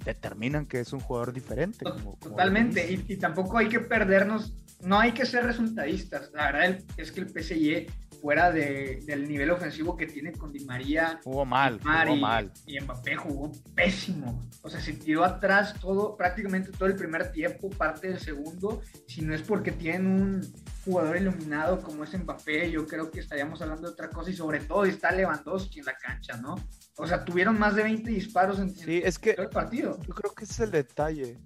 determinan 0.05 0.65
que 0.65 0.79
es 0.79 0.93
un 0.93 0.99
jugador 0.99 1.33
diferente. 1.33 1.85
Totalmente, 2.19 2.91
y, 2.91 3.17
tampoco 3.17 3.57
hay 3.57 3.67
que 3.67 3.79
perdernos, 3.79 4.53
no 4.81 4.99
hay 4.99 5.11
que 5.11 5.25
ser 5.25 5.45
resultadistas. 5.45 6.31
La 6.33 6.51
verdad 6.51 6.79
es 6.97 7.11
que 7.11 7.21
el 7.21 7.29
PSG 7.29 7.87
fuera 8.25 8.51
del 8.51 9.27
nivel 9.27 9.51
ofensivo 9.51 9.95
que 9.95 10.07
tiene 10.07 10.31
con 10.31 10.51
Di 10.51 10.65
María. 10.65 11.19
Jugó 11.23 11.45
mal, 11.45 11.79
jugó 11.79 12.15
y, 12.15 12.19
mal. 12.19 12.51
Y 12.65 12.79
Mbappé 12.79 13.15
jugó 13.17 13.51
pésimo. 13.75 14.41
O 14.63 14.69
sea, 14.71 14.79
se 14.79 14.93
tiró 14.93 15.23
atrás 15.23 15.75
todo, 15.79 16.17
prácticamente 16.17 16.71
todo 16.71 16.87
el 16.87 16.95
primer 16.95 17.31
tiempo, 17.31 17.69
parte 17.69 18.07
del 18.07 18.19
segundo. 18.19 18.81
Si 19.07 19.21
no 19.21 19.35
es 19.35 19.43
porque 19.43 19.71
tienen 19.71 20.07
un 20.07 20.53
jugador 20.83 21.17
iluminado 21.17 21.83
como 21.83 22.03
es 22.03 22.17
Mbappé, 22.17 22.71
yo 22.71 22.87
creo 22.87 23.11
que 23.11 23.19
estaríamos 23.19 23.61
hablando 23.61 23.83
de 23.89 23.93
otra 23.93 24.09
cosa. 24.09 24.31
Y 24.31 24.33
sobre 24.33 24.59
todo 24.61 24.85
está 24.85 25.11
Lewandowski 25.11 25.81
en 25.81 25.85
la 25.85 25.95
cancha, 25.95 26.35
¿no? 26.37 26.55
O 26.97 27.05
sea, 27.05 27.23
tuvieron 27.23 27.59
más 27.59 27.75
de 27.75 27.83
20 27.83 28.09
disparos 28.09 28.57
en, 28.57 28.71
sí, 28.71 29.03
es 29.05 29.19
que 29.19 29.35
todo 29.35 29.45
el 29.45 29.51
partido. 29.51 29.99
Yo 30.01 30.15
creo 30.15 30.33
que 30.33 30.45
ese 30.45 30.53
es 30.53 30.59
el 30.61 30.71
detalle. 30.71 31.37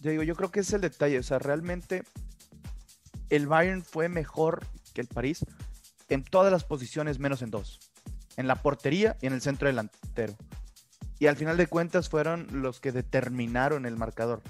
Yo 0.00 0.10
digo, 0.10 0.24
yo 0.24 0.34
creo 0.34 0.50
que 0.50 0.60
ese 0.60 0.72
es 0.72 0.74
el 0.74 0.80
detalle. 0.82 1.18
O 1.18 1.22
sea, 1.22 1.38
realmente 1.38 2.02
el 3.30 3.46
Bayern 3.46 3.82
fue 3.82 4.10
mejor 4.10 4.66
el 5.00 5.08
París 5.08 5.44
en 6.08 6.24
todas 6.24 6.52
las 6.52 6.64
posiciones 6.64 7.18
menos 7.18 7.42
en 7.42 7.50
dos, 7.50 7.80
en 8.36 8.46
la 8.46 8.56
portería 8.56 9.16
y 9.20 9.26
en 9.26 9.32
el 9.32 9.40
centro 9.40 9.68
delantero. 9.68 10.34
Y 11.18 11.26
al 11.26 11.36
final 11.36 11.56
de 11.56 11.66
cuentas 11.66 12.08
fueron 12.08 12.46
los 12.52 12.80
que 12.80 12.92
determinaron 12.92 13.86
el 13.86 13.96
marcador. 13.96 14.42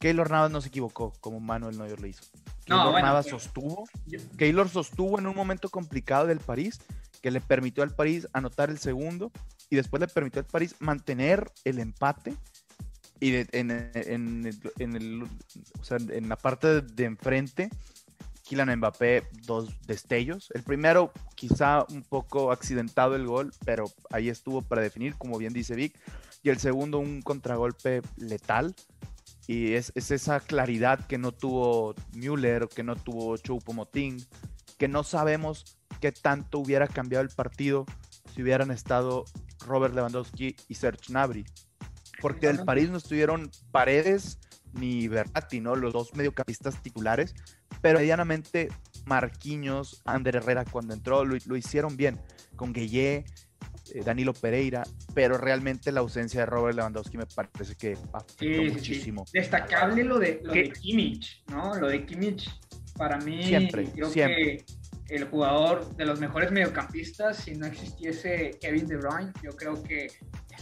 Keylor 0.00 0.30
Navas 0.30 0.50
no 0.50 0.60
se 0.60 0.68
equivocó 0.68 1.12
como 1.20 1.40
Manuel 1.40 1.78
Neuer 1.78 2.00
lo 2.00 2.06
hizo. 2.06 2.24
Keylor 2.64 3.00
Navas 3.02 3.26
sostuvo. 3.26 3.84
Keylor 4.36 4.68
sostuvo 4.68 5.18
en 5.18 5.26
un 5.26 5.36
momento 5.36 5.68
complicado 5.68 6.26
del 6.26 6.40
París 6.40 6.80
que 7.22 7.30
le 7.30 7.40
permitió 7.40 7.82
al 7.82 7.94
París 7.94 8.28
anotar 8.32 8.70
el 8.70 8.78
segundo 8.78 9.32
y 9.70 9.76
después 9.76 10.00
le 10.00 10.08
permitió 10.08 10.40
al 10.40 10.46
París 10.46 10.76
mantener 10.78 11.50
el 11.64 11.78
empate 11.78 12.34
y 13.20 13.34
en, 13.52 13.70
el, 13.70 15.28
en 15.88 16.28
la 16.28 16.36
parte 16.36 16.82
de 16.82 17.04
enfrente 17.04 17.70
Kylian 18.44 18.76
Mbappé 18.76 19.26
dos 19.46 19.70
destellos. 19.86 20.50
El 20.54 20.62
primero, 20.62 21.12
quizá 21.34 21.84
un 21.90 22.02
poco 22.02 22.52
accidentado 22.52 23.16
el 23.16 23.26
gol, 23.26 23.52
pero 23.64 23.84
ahí 24.10 24.28
estuvo 24.28 24.62
para 24.62 24.82
definir, 24.82 25.16
como 25.16 25.38
bien 25.38 25.52
dice 25.52 25.74
Vic. 25.74 25.98
Y 26.42 26.50
el 26.50 26.58
segundo, 26.58 26.98
un 26.98 27.22
contragolpe 27.22 28.02
letal. 28.16 28.74
Y 29.46 29.74
es, 29.74 29.92
esa 29.94 30.40
claridad 30.40 31.06
que 31.06 31.18
no 31.18 31.32
tuvo 31.32 31.94
Müller, 32.12 32.68
que 32.68 32.82
no 32.82 32.96
tuvo 32.96 33.36
Choupo-Moting, 33.36 34.24
que 34.78 34.88
no 34.88 35.04
sabemos 35.04 35.78
qué 36.00 36.12
tanto 36.12 36.58
hubiera 36.58 36.86
cambiado 36.86 37.22
el 37.24 37.30
partido 37.30 37.86
si 38.34 38.42
hubieran 38.42 38.70
estado 38.70 39.24
Robert 39.66 39.94
Lewandowski 39.94 40.56
y 40.68 40.74
Serge 40.74 41.00
Gnabry. 41.08 41.44
Porque 42.20 42.46
del 42.46 42.64
París 42.64 42.90
no 42.90 42.98
estuvieron 42.98 43.50
Paredes 43.70 44.38
ni 44.74 45.08
Berratti, 45.08 45.60
¿no? 45.60 45.76
Los 45.76 45.92
dos 45.92 46.14
mediocampistas 46.14 46.82
titulares, 46.82 47.34
pero 47.80 47.98
medianamente 47.98 48.68
Marquinhos, 49.06 50.02
Ander 50.04 50.36
Herrera 50.36 50.64
cuando 50.64 50.94
entró 50.94 51.24
lo, 51.24 51.56
hicieron 51.56 51.96
bien, 51.96 52.18
con 52.56 52.72
Gueye, 52.72 53.24
eh, 53.94 54.02
Danilo 54.04 54.32
Pereira, 54.32 54.84
pero 55.14 55.38
realmente 55.38 55.92
la 55.92 56.00
ausencia 56.00 56.40
de 56.40 56.46
Robert 56.46 56.76
Lewandowski 56.76 57.18
me 57.18 57.26
parece 57.26 57.74
que 57.74 57.96
afectó 58.12 58.72
muchísimo. 58.72 59.24
Destacable 59.32 60.04
lo 60.04 60.18
de, 60.18 60.40
lo 60.42 60.52
de 60.52 60.70
Kimmich, 60.70 61.42
¿no? 61.48 61.74
Lo 61.74 61.88
de 61.88 62.04
Kimmich, 62.06 62.48
para 62.96 63.18
mí, 63.18 63.44
siempre, 63.44 63.84
creo 63.86 64.08
siempre. 64.08 64.58
que 64.58 64.64
el 65.08 65.24
jugador 65.24 65.94
de 65.96 66.06
los 66.06 66.20
mejores 66.20 66.50
mediocampistas, 66.50 67.36
si 67.36 67.54
no 67.54 67.66
existiese 67.66 68.58
Kevin 68.60 68.86
De 68.86 68.96
Bruyne, 68.96 69.32
yo 69.42 69.50
creo 69.52 69.82
que 69.82 70.08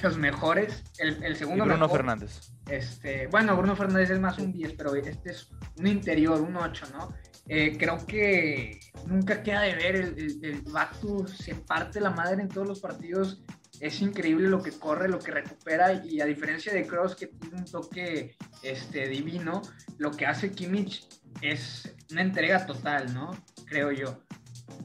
los 0.02 0.18
mejores, 0.18 0.82
el, 0.98 1.22
el 1.22 1.36
segundo 1.36 1.64
y 1.64 1.68
Bruno 1.68 1.88
Fernández. 1.88 2.52
Este, 2.68 3.26
bueno, 3.28 3.56
Bruno 3.56 3.76
Fernández 3.76 4.10
es 4.10 4.20
más 4.20 4.38
un 4.38 4.52
10, 4.52 4.74
pero 4.74 4.94
este 4.94 5.30
es 5.30 5.48
un 5.78 5.86
interior, 5.86 6.40
un 6.40 6.56
8, 6.56 6.86
¿no? 6.92 7.14
Eh, 7.48 7.76
creo 7.78 8.04
que 8.06 8.80
nunca 9.06 9.42
queda 9.42 9.62
de 9.62 9.74
ver, 9.74 9.96
el, 9.96 10.40
el, 10.42 10.62
Batu 10.62 11.26
se 11.26 11.54
parte 11.54 12.00
la 12.00 12.10
madre 12.10 12.42
en 12.42 12.48
todos 12.48 12.66
los 12.66 12.80
partidos, 12.80 13.42
es 13.80 14.00
increíble 14.00 14.48
lo 14.48 14.62
que 14.62 14.70
corre, 14.70 15.08
lo 15.08 15.18
que 15.18 15.32
recupera 15.32 16.04
y 16.04 16.20
a 16.20 16.24
diferencia 16.24 16.72
de 16.72 16.86
Cross 16.86 17.16
que 17.16 17.26
tiene 17.26 17.56
un 17.56 17.64
toque 17.64 18.36
este, 18.62 19.08
divino, 19.08 19.60
lo 19.98 20.12
que 20.12 20.26
hace 20.26 20.52
Kimmich 20.52 21.08
es 21.40 21.92
una 22.12 22.22
entrega 22.22 22.64
total, 22.64 23.12
¿no? 23.12 23.32
Creo 23.66 23.90
yo, 23.90 24.22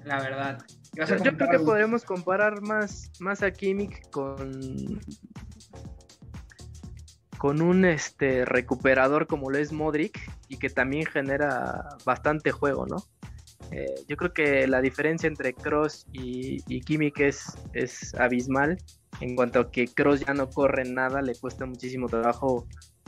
la 0.04 0.22
verdad. 0.22 0.60
Yo 0.94 1.06
creo 1.06 1.50
que 1.50 1.60
podremos 1.60 2.04
comparar 2.04 2.62
más, 2.62 3.12
más 3.20 3.44
a 3.44 3.52
Kimmich 3.52 4.10
con 4.10 5.00
con 7.38 7.62
un 7.62 7.86
este 7.86 8.46
recuperador 8.46 9.28
como 9.28 9.50
lo 9.50 9.58
es 9.58 9.72
Modric 9.72 10.20
y 10.48 10.58
que 10.58 10.70
también 10.70 11.06
genera 11.06 11.90
bastante 12.04 12.52
juego, 12.52 12.86
¿no? 12.86 12.98
Eh, 13.72 13.96
yo 14.08 14.16
creo 14.16 14.34
que 14.34 14.68
la 14.68 14.82
diferencia 14.82 15.28
entre 15.28 15.54
Cross 15.54 16.08
y, 16.14 16.64
y 16.68 16.82
Kimmich 16.82 17.20
es, 17.20 17.54
es 17.74 18.16
abismal 18.16 18.78
en 19.20 19.36
cuanto 19.36 19.60
a 19.60 19.72
que 19.72 19.88
Cross 19.88 20.22
ya 20.26 20.34
no 20.34 20.50
corre 20.50 20.86
nada, 20.86 21.22
le 21.22 21.36
cuesta 21.36 21.66
muchísimo 21.66 22.08
trabajo 22.08 22.66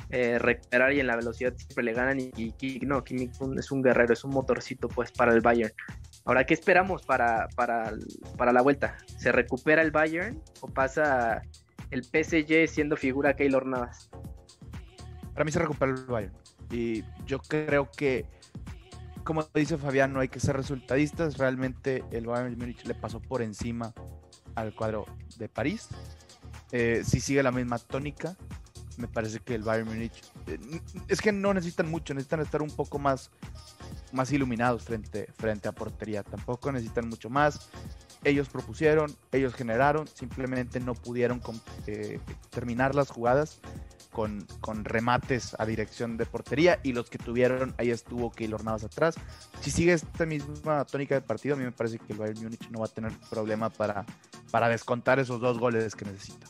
eh, 0.10 0.40
recuperar 0.40 0.94
y 0.94 1.00
en 1.00 1.08
la 1.08 1.16
velocidad 1.16 1.54
siempre 1.56 1.84
le 1.84 1.94
ganan 1.94 2.20
y, 2.20 2.32
y 2.36 2.80
no, 2.82 3.04
Kimmich 3.04 3.32
es 3.58 3.72
un 3.72 3.82
guerrero, 3.82 4.14
es 4.14 4.24
un 4.24 4.32
motorcito 4.32 4.88
pues 4.90 5.12
para 5.12 5.34
el 5.34 5.42
Bayern. 5.42 5.74
Ahora, 6.26 6.46
¿qué 6.46 6.54
esperamos 6.54 7.04
para, 7.04 7.48
para, 7.56 7.94
para 8.38 8.54
la 8.54 8.62
vuelta? 8.62 8.98
¿Se 9.18 9.32
recupera 9.32 9.82
el 9.82 9.92
Bayern 9.92 10.42
o 10.62 10.68
pasa 10.68 11.42
el 11.92 12.04
PSG 12.04 12.68
siendo 12.68 12.96
figura 12.98 13.36
Keylor 13.36 13.66
Navas? 13.66 14.10
Para 15.34 15.46
mí 15.46 15.52
se 15.52 15.60
recupera 15.60 15.92
el 15.92 16.06
Bayern. 16.06 16.34
Y 16.72 17.04
yo 17.26 17.40
creo 17.40 17.90
que, 17.90 18.26
como 19.24 19.44
dice 19.54 19.78
Fabián, 19.78 20.14
no 20.14 20.20
hay 20.20 20.28
que 20.28 20.40
ser 20.40 20.56
resultadistas. 20.56 21.38
Realmente 21.38 22.04
el 22.12 22.28
Bayern 22.28 22.58
Múnich 22.58 22.86
le 22.86 22.94
pasó 22.94 23.20
por 23.20 23.42
encima 23.42 23.94
al 24.56 24.74
cuadro 24.76 25.06
de 25.38 25.50
París. 25.50 25.88
Eh, 26.72 27.02
si 27.04 27.20
sigue 27.20 27.42
la 27.42 27.52
misma 27.52 27.80
tónica, 27.80 28.36
me 28.98 29.08
parece 29.08 29.40
que 29.40 29.56
el 29.56 29.64
Bayern 29.64 29.88
Múnich 29.88 30.22
eh, 30.46 30.60
es 31.08 31.22
que 31.22 31.32
no 31.32 31.54
necesitan 31.54 31.90
mucho, 31.90 32.14
necesitan 32.14 32.42
estar 32.42 32.62
un 32.62 32.70
poco 32.70 33.00
más 33.00 33.32
más 34.12 34.32
iluminados 34.32 34.84
frente, 34.84 35.28
frente 35.38 35.68
a 35.68 35.72
portería. 35.72 36.24
Tampoco 36.24 36.72
necesitan 36.72 37.10
mucho 37.10 37.30
más. 37.30 37.70
Ellos 38.24 38.50
propusieron, 38.50 39.16
ellos 39.32 39.54
generaron, 39.54 40.08
simplemente 40.08 40.80
no 40.80 40.94
pudieron 40.94 41.42
eh, 41.88 42.20
terminar 42.50 42.94
las 42.94 43.10
jugadas 43.10 43.62
con, 44.12 44.46
con, 44.60 44.84
remates 44.84 45.56
a 45.58 45.66
dirección 45.66 46.18
de 46.18 46.26
portería 46.26 46.80
y 46.84 46.92
los 46.92 47.10
que 47.10 47.18
tuvieron, 47.18 47.74
ahí 47.78 47.92
estuvo 47.92 48.32
Keylor 48.32 48.64
Navas 48.66 48.84
atrás. 48.84 49.16
Si 49.62 49.72
sigue 49.72 49.94
esta 49.94 50.26
misma 50.26 50.84
tónica 50.84 51.16
de 51.16 51.22
partido, 51.22 51.56
a 51.56 51.58
mí 51.58 51.64
me 51.64 51.72
parece 51.72 52.00
que 52.00 52.12
el 52.12 52.20
Bayern 52.20 52.44
Múnich 52.44 52.70
no 52.70 52.80
va 52.80 52.88
a 52.88 52.90
tener 52.90 53.14
problema 53.30 53.70
para, 53.70 54.06
para 54.52 54.68
descontar 54.68 55.20
esos 55.20 55.40
dos 55.40 55.58
goles 55.58 55.96
que 55.96 56.04
necesita. 56.06 56.48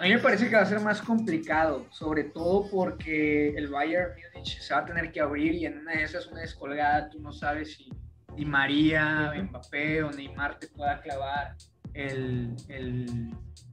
A 0.00 0.04
mí 0.04 0.14
me 0.14 0.18
parece 0.18 0.48
que 0.48 0.56
va 0.56 0.62
a 0.62 0.66
ser 0.66 0.80
más 0.80 1.02
complicado, 1.02 1.86
sobre 1.90 2.24
todo 2.24 2.70
porque 2.70 3.50
el 3.50 3.68
Bayern 3.68 4.12
Múnich 4.32 4.58
se 4.58 4.72
va 4.72 4.80
a 4.80 4.84
tener 4.86 5.12
que 5.12 5.20
abrir 5.20 5.54
y 5.54 5.66
en 5.66 5.76
una 5.76 5.92
de 5.92 6.04
esas, 6.04 6.26
una 6.28 6.40
descolgada, 6.40 7.10
tú 7.10 7.20
no 7.20 7.32
sabes 7.32 7.74
si 7.74 7.90
Di 8.34 8.46
María, 8.46 9.34
Mbappé 9.36 10.02
o 10.02 10.10
Neymar 10.10 10.58
te 10.58 10.68
pueda 10.68 11.02
clavar 11.02 11.54
el, 11.92 12.56
el, 12.68 13.30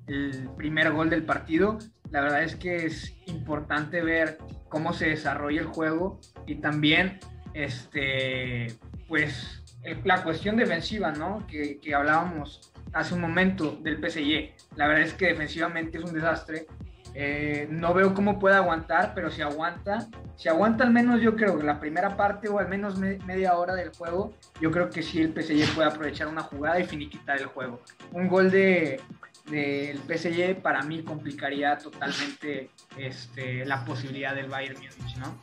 el 0.07 0.50
primer 0.57 0.91
gol 0.91 1.10
del 1.10 1.24
partido. 1.24 1.77
La 2.12 2.19
verdad 2.19 2.43
es 2.43 2.57
que 2.57 2.88
es 2.88 3.15
importante 3.27 4.01
ver 4.01 4.38
cómo 4.67 4.91
se 4.91 5.07
desarrolla 5.07 5.62
el 5.62 5.67
juego 5.67 6.19
y 6.46 6.55
también, 6.55 7.22
este, 7.53 8.67
pues, 9.07 9.63
la 10.03 10.24
cuestión 10.24 10.57
defensiva, 10.57 11.13
¿no? 11.13 11.48
Que, 11.48 11.79
que 11.79 11.96
hablábamos 11.96 12.74
hace 12.98 13.13
un 13.13 13.22
momento 13.22 13.77
del 13.82 13.98
PSG. 13.98 14.75
La 14.75 14.88
verdad 14.88 15.04
es 15.04 15.13
que 15.13 15.27
defensivamente 15.27 15.98
es 15.98 16.04
un 16.04 16.13
desastre. 16.13 16.68
Eh, 17.13 17.68
no 17.72 17.94
veo 17.94 18.13
cómo 18.13 18.38
puede 18.38 18.56
aguantar, 18.56 19.13
pero 19.16 19.32
si 19.32 19.42
aguanta, 19.42 20.08
si 20.36 20.50
aguanta 20.50 20.84
al 20.84 20.92
menos 20.92 21.20
yo 21.22 21.36
creo 21.36 21.58
que 21.58 21.63
la 21.63 21.80
primera 21.80 22.16
parte 22.16 22.48
o 22.48 22.60
al 22.60 22.68
menos 22.68 22.98
media 23.00 23.56
hora 23.56 23.74
del 23.74 23.89
juego, 23.89 24.36
yo 24.62 24.70
creo 24.70 24.89
que 24.89 25.01
sí 25.01 25.22
el 25.22 25.34
PSG 25.34 25.74
puede 25.74 25.89
aprovechar 25.89 26.27
una 26.27 26.44
jugada 26.44 26.80
y 26.80 26.86
finiquitar 26.86 27.39
el 27.39 27.48
juego. 27.48 27.82
Un 28.12 28.27
gol 28.27 28.51
de 28.51 29.01
del 29.50 29.98
PSG 30.00 30.62
para 30.62 30.84
mí 30.84 31.04
complicaría 31.04 31.77
totalmente 31.77 32.70
este, 32.98 33.66
la 33.66 33.86
posibilidad 33.86 34.36
del 34.36 34.48
Bayern 34.48 34.75
Múnich, 34.75 35.16
¿no? 35.18 35.42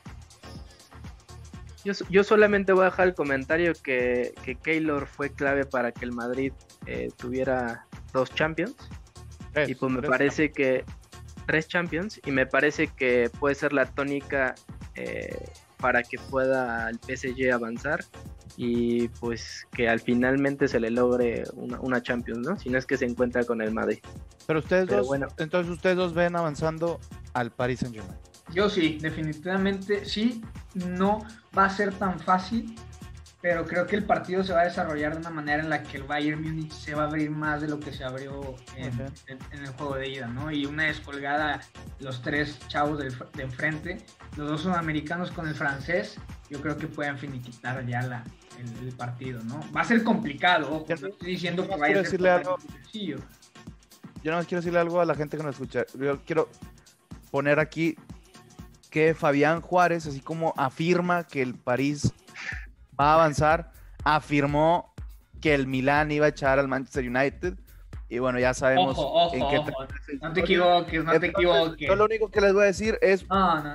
Yo, 1.84 2.25
solamente 2.25 2.73
voy 2.73 2.82
a 2.82 2.84
dejar 2.87 3.08
el 3.08 3.14
comentario 3.14 3.75
que, 3.75 4.32
que 4.42 4.54
Keylor 4.54 5.06
fue 5.06 5.30
clave 5.30 5.66
para 5.66 5.92
que 5.92 6.06
el 6.06 6.12
Madrid 6.12 6.52
eh, 6.86 7.08
tuviera 7.16 7.86
dos 8.12 8.34
Champions. 8.34 8.76
y 9.66 9.74
pues 9.74 9.92
me 9.92 10.02
parece 10.02 10.50
que 10.50 10.84
tres 11.46 11.68
Champions 11.68 12.20
y 12.24 12.30
me 12.30 12.46
parece 12.46 12.88
que 12.88 13.30
puede 13.38 13.54
ser 13.54 13.72
la 13.72 13.86
tónica 13.86 14.54
eh, 14.94 15.36
para 15.78 16.02
que 16.02 16.18
pueda 16.30 16.88
el 16.88 16.98
PSG 16.98 17.52
avanzar 17.52 18.04
y 18.56 19.08
pues 19.08 19.66
que 19.72 19.88
al 19.88 20.00
finalmente 20.00 20.68
se 20.68 20.78
le 20.78 20.90
logre 20.90 21.44
una, 21.54 22.02
Champions, 22.02 22.46
¿no? 22.46 22.58
Si 22.58 22.70
no 22.70 22.78
es 22.78 22.86
que 22.86 22.96
se 22.96 23.04
encuentra 23.04 23.44
con 23.44 23.60
el 23.60 23.72
Madrid. 23.72 23.98
Pero 24.46 24.60
ustedes 24.60 24.86
dos, 24.86 25.06
bueno. 25.06 25.26
entonces 25.38 25.72
ustedes 25.72 25.96
dos 25.96 26.14
ven 26.14 26.36
avanzando 26.36 27.00
al 27.32 27.50
Paris 27.50 27.80
Saint 27.80 27.94
Germain. 27.96 28.18
Yo 28.52 28.68
sí, 28.68 28.98
definitivamente 29.00 30.04
sí, 30.04 30.42
no 30.74 31.26
va 31.56 31.64
a 31.64 31.70
ser 31.70 31.92
tan 31.94 32.20
fácil, 32.20 32.74
pero 33.44 33.66
creo 33.66 33.86
que 33.86 33.94
el 33.94 34.04
partido 34.04 34.42
se 34.42 34.54
va 34.54 34.62
a 34.62 34.64
desarrollar 34.64 35.12
de 35.12 35.18
una 35.18 35.28
manera 35.28 35.62
en 35.62 35.68
la 35.68 35.82
que 35.82 35.98
el 35.98 36.04
Bayern 36.04 36.40
Múnich 36.40 36.72
se 36.72 36.94
va 36.94 37.02
a 37.02 37.06
abrir 37.08 37.30
más 37.30 37.60
de 37.60 37.68
lo 37.68 37.78
que 37.78 37.92
se 37.92 38.02
abrió 38.02 38.54
en, 38.74 38.98
el 39.52 39.66
juego 39.76 39.96
de 39.96 40.08
ida, 40.08 40.26
¿no? 40.28 40.50
Y 40.50 40.64
una 40.64 40.84
descolgada, 40.84 41.60
los 42.00 42.22
tres 42.22 42.58
chavos 42.68 42.98
de 43.00 43.42
enfrente, 43.42 43.98
los 44.38 44.48
dos 44.48 44.62
sudamericanos 44.62 45.30
con 45.30 45.46
el 45.46 45.54
francés, 45.54 46.18
yo 46.48 46.62
creo 46.62 46.78
que 46.78 46.86
pueden 46.86 47.18
finiquitar 47.18 47.86
ya 47.86 48.00
la, 48.00 48.24
el, 48.80 48.94
partido, 48.94 49.42
¿no? 49.42 49.60
Va 49.76 49.82
a 49.82 49.84
ser 49.84 50.02
complicado, 50.04 50.86
no 50.88 51.08
estoy 51.08 51.32
diciendo 51.32 51.68
que 51.68 51.76
vaya 51.76 52.00
a 52.00 52.04
ser 52.06 52.26
algo, 52.26 52.56
sencillo. 52.58 53.18
Yo 54.22 54.32
no 54.32 54.42
quiero 54.44 54.62
decirle 54.62 54.78
algo 54.78 55.02
a 55.02 55.04
la 55.04 55.14
gente 55.14 55.36
que 55.36 55.42
nos 55.42 55.56
escucha. 55.56 55.84
Yo 55.98 56.18
quiero 56.24 56.48
poner 57.30 57.60
aquí 57.60 57.94
que 58.88 59.14
Fabián 59.14 59.60
Juárez, 59.60 60.06
así 60.06 60.20
como 60.20 60.54
afirma 60.56 61.24
que 61.24 61.42
el 61.42 61.54
París 61.54 62.14
va 62.98 63.12
a 63.12 63.14
avanzar, 63.14 63.70
afirmó 64.04 64.94
que 65.40 65.54
el 65.54 65.66
Milan 65.66 66.10
iba 66.10 66.26
a 66.26 66.30
echar 66.30 66.58
al 66.58 66.68
Manchester 66.68 67.08
United. 67.08 67.54
Y 68.08 68.18
bueno, 68.18 68.38
ya 68.38 68.54
sabemos 68.54 68.96
en 69.32 69.48
qué 69.48 69.60
No 70.20 70.32
te 70.32 70.40
equivoques, 70.40 71.04
no 71.04 71.18
te 71.18 71.26
equivoques. 71.26 71.88
Yo 71.88 71.96
lo 71.96 72.04
único 72.04 72.30
que 72.30 72.40
les 72.40 72.52
voy 72.52 72.62
a 72.62 72.66
decir 72.66 72.98
es, 73.02 73.26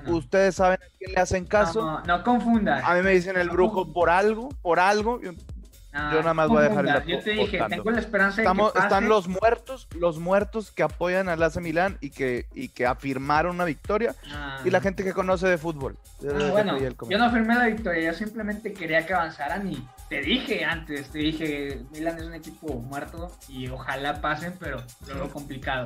ustedes 0.08 0.56
saben 0.56 0.80
a 0.82 0.98
quién 0.98 1.12
le 1.14 1.20
hacen 1.20 1.46
caso. 1.46 1.82
No, 1.82 2.04
no, 2.06 2.24
confundas. 2.24 2.84
A 2.86 2.94
mí 2.96 3.02
me 3.02 3.12
dicen 3.12 3.38
el 3.38 3.50
brujo 3.50 3.92
por 3.92 4.10
algo, 4.10 4.50
por 4.62 4.80
algo. 4.80 5.20
Ah, 5.92 6.12
yo 6.14 6.20
nada 6.20 6.36
más 6.36 6.50
voy 6.50 6.60
a 6.60 6.70
dejar 6.70 6.86
el 6.86 7.06
Yo 7.06 7.20
te 7.20 7.32
dije, 7.32 7.60
tengo 7.68 7.90
la 7.90 8.00
esperanza 8.00 8.42
de 8.42 8.48
que 8.48 8.80
Están 8.80 9.10
los 9.10 9.28
muertos, 9.28 9.88
los 9.96 10.20
muertos 10.20 10.72
que 10.72 10.84
apoyan 10.84 11.30
al 11.30 11.42
AC 11.42 11.58
Milán 11.58 11.98
y 12.00 12.12
que, 12.12 12.46
y 12.54 12.70
que 12.70 12.86
afirmaron 12.86 13.56
una 13.56 13.66
victoria. 13.66 14.16
Ah. 14.32 14.60
Y 14.64 14.70
la 14.70 14.82
gente 14.82 15.04
que 15.04 15.14
conoce 15.14 15.48
de 15.48 15.58
fútbol. 15.58 15.98
Ah, 16.24 16.50
bueno, 16.52 16.78
yo 16.78 17.18
no 17.18 17.26
afirmé 17.26 17.56
la 17.56 17.66
victoria, 17.66 18.12
yo 18.12 18.18
simplemente 18.18 18.74
quería 18.74 19.06
que 19.06 19.14
avanzaran 19.14 19.72
y 19.72 19.84
te 20.10 20.22
dije 20.22 20.64
antes, 20.64 21.10
te 21.10 21.20
dije, 21.20 21.82
Milán 21.92 22.18
es 22.18 22.24
un 22.24 22.34
equipo 22.34 22.76
muerto 22.76 23.32
y 23.48 23.68
ojalá 23.70 24.22
pasen, 24.22 24.54
pero 24.60 24.84
lo 25.08 25.30
complicado. 25.30 25.86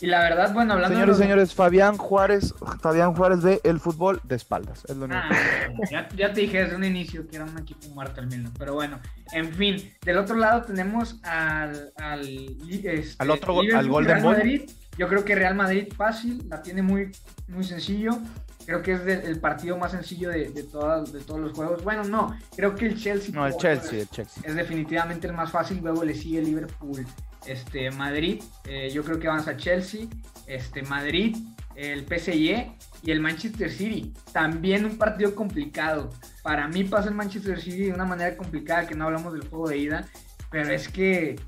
Y 0.00 0.06
la 0.06 0.20
verdad, 0.20 0.54
bueno, 0.54 0.72
hablando 0.72 0.96
Señores 0.96 1.16
y 1.16 1.22
señores, 1.22 1.54
Fabián 1.54 1.98
Juárez, 1.98 2.54
Fabián 2.80 3.14
Juárez 3.14 3.42
ve 3.42 3.60
el 3.64 3.80
fútbol 3.80 4.20
de 4.24 4.36
espaldas. 4.36 4.84
Es 4.88 4.96
lo 4.96 5.04
único. 5.04 5.20
Ah, 5.22 6.08
ya, 6.16 6.32
te 6.32 6.40
dije 6.40 6.64
desde 6.64 6.76
un 6.76 6.84
inicio 6.84 7.26
que 7.28 7.36
era 7.36 7.44
un 7.44 7.58
equipo 7.58 7.86
muerto 7.90 8.20
el 8.20 8.28
Milan. 8.28 8.52
Pero 8.58 8.74
bueno, 8.74 8.98
en 9.32 9.52
fin. 9.52 9.92
Del 10.02 10.16
otro 10.16 10.36
lado 10.36 10.62
tenemos 10.62 11.20
al 11.22 11.92
al, 11.96 12.26
este, 12.70 13.14
al 13.18 13.30
otro 13.30 13.60
al 13.60 13.88
Golden 13.88 14.22
Madrid. 14.22 14.70
Yo 14.96 15.06
creo 15.06 15.24
que 15.24 15.34
Real 15.34 15.54
Madrid 15.54 15.88
fácil, 15.94 16.46
la 16.48 16.62
tiene 16.62 16.82
muy, 16.82 17.12
muy 17.48 17.64
sencillo. 17.64 18.18
Creo 18.64 18.82
que 18.82 18.92
es 18.92 19.06
el 19.06 19.40
partido 19.40 19.76
más 19.76 19.92
sencillo 19.92 20.30
de, 20.30 20.50
de, 20.50 20.62
todas, 20.62 21.12
de 21.12 21.20
todos 21.20 21.40
los 21.40 21.52
juegos. 21.52 21.82
Bueno, 21.82 22.04
no, 22.04 22.38
creo 22.56 22.74
que 22.74 22.86
el 22.86 22.96
Chelsea. 22.96 23.34
No, 23.34 23.46
el 23.46 23.56
Chelsea, 23.56 24.00
el 24.00 24.08
Chelsea. 24.08 24.42
Es 24.46 24.54
definitivamente 24.54 25.26
el 25.26 25.32
más 25.34 25.50
fácil. 25.50 25.80
Luego 25.82 26.04
le 26.04 26.14
sigue 26.14 26.40
Liverpool 26.40 27.04
este, 27.46 27.90
Madrid, 27.90 28.42
eh, 28.64 28.90
yo 28.92 29.04
creo 29.04 29.18
que 29.18 29.28
avanza 29.28 29.56
Chelsea, 29.56 30.06
este, 30.46 30.82
Madrid, 30.82 31.36
el 31.74 32.06
PSG 32.06 32.72
y 33.02 33.10
el 33.10 33.20
Manchester 33.20 33.70
City. 33.70 34.12
También 34.32 34.84
un 34.84 34.98
partido 34.98 35.34
complicado. 35.34 36.10
Para 36.42 36.68
mí 36.68 36.84
pasa 36.84 37.08
el 37.08 37.14
Manchester 37.14 37.60
City 37.60 37.84
de 37.84 37.92
una 37.92 38.04
manera 38.04 38.36
complicada, 38.36 38.86
que 38.86 38.94
no 38.94 39.06
hablamos 39.06 39.32
del 39.32 39.48
juego 39.48 39.68
de 39.68 39.78
ida, 39.78 40.08
pero 40.50 40.70
es 40.70 40.88
que, 40.88 41.40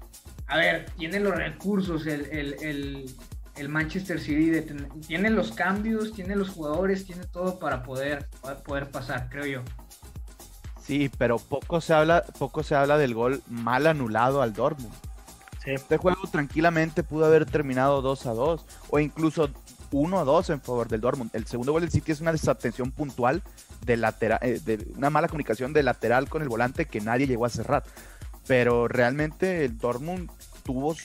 a 0.46 0.56
ver, 0.56 0.86
tiene 0.96 1.20
los 1.20 1.34
recursos 1.34 2.06
el, 2.06 3.14
Manchester 3.68 4.18
City, 4.18 4.64
tiene 5.06 5.30
los 5.30 5.52
cambios, 5.52 6.12
tiene 6.14 6.34
los 6.36 6.50
jugadores, 6.50 7.04
tiene 7.04 7.26
todo 7.26 7.58
para 7.58 7.82
poder, 7.82 8.28
poder 8.64 8.90
pasar, 8.90 9.28
creo 9.28 9.46
yo. 9.46 9.62
Sí, 10.80 11.10
pero 11.16 11.38
poco 11.38 11.80
se 11.80 11.94
habla, 11.94 12.24
poco 12.38 12.62
se 12.62 12.74
habla 12.74 12.98
del 12.98 13.14
gol 13.14 13.42
mal 13.48 13.86
anulado 13.86 14.42
al 14.42 14.52
Dortmund. 14.52 14.92
Este 15.64 15.96
juego 15.96 16.22
tranquilamente 16.30 17.02
pudo 17.02 17.24
haber 17.24 17.46
terminado 17.46 18.02
2 18.02 18.26
a 18.26 18.32
2 18.32 18.66
o 18.90 18.98
incluso 18.98 19.48
1 19.92 20.18
a 20.18 20.24
2 20.24 20.50
en 20.50 20.60
favor 20.60 20.88
del 20.88 21.00
Dortmund. 21.00 21.30
El 21.34 21.46
segundo 21.46 21.72
gol 21.72 21.82
del 21.82 21.90
City 21.90 22.12
es 22.12 22.20
una 22.20 22.32
desatención 22.32 22.90
puntual 22.90 23.42
de 23.84 23.96
lateral, 23.96 24.38
eh, 24.42 24.60
de 24.64 24.86
una 24.96 25.10
mala 25.10 25.28
comunicación 25.28 25.72
de 25.72 25.82
lateral 25.82 26.28
con 26.28 26.42
el 26.42 26.48
volante 26.48 26.86
que 26.86 27.00
nadie 27.00 27.26
llegó 27.26 27.44
a 27.46 27.50
cerrar. 27.50 27.84
Pero 28.46 28.88
realmente 28.88 29.64
el 29.64 29.78
Dortmund 29.78 30.30
tuvo, 30.64 30.96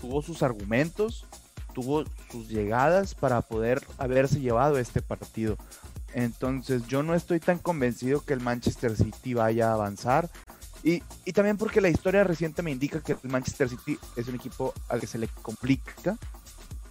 tuvo 0.00 0.22
sus 0.22 0.42
argumentos, 0.42 1.26
tuvo 1.72 2.04
sus 2.30 2.48
llegadas 2.48 3.14
para 3.14 3.42
poder 3.42 3.80
haberse 3.98 4.40
llevado 4.40 4.78
este 4.78 5.02
partido. 5.02 5.56
Entonces 6.14 6.86
yo 6.88 7.02
no 7.04 7.14
estoy 7.14 7.38
tan 7.38 7.58
convencido 7.58 8.24
que 8.24 8.32
el 8.32 8.40
Manchester 8.40 8.96
City 8.96 9.34
vaya 9.34 9.70
a 9.70 9.74
avanzar. 9.74 10.28
Y, 10.82 11.00
también 11.32 11.56
porque 11.56 11.80
la 11.80 11.88
historia 11.88 12.24
reciente 12.24 12.62
me 12.62 12.70
indica 12.70 13.00
que 13.00 13.12
el 13.12 13.30
Manchester 13.30 13.68
City 13.68 13.98
es 14.16 14.28
un 14.28 14.34
equipo 14.34 14.72
al 14.88 15.00
que 15.00 15.06
se 15.06 15.18
le 15.18 15.28
complica 15.28 16.16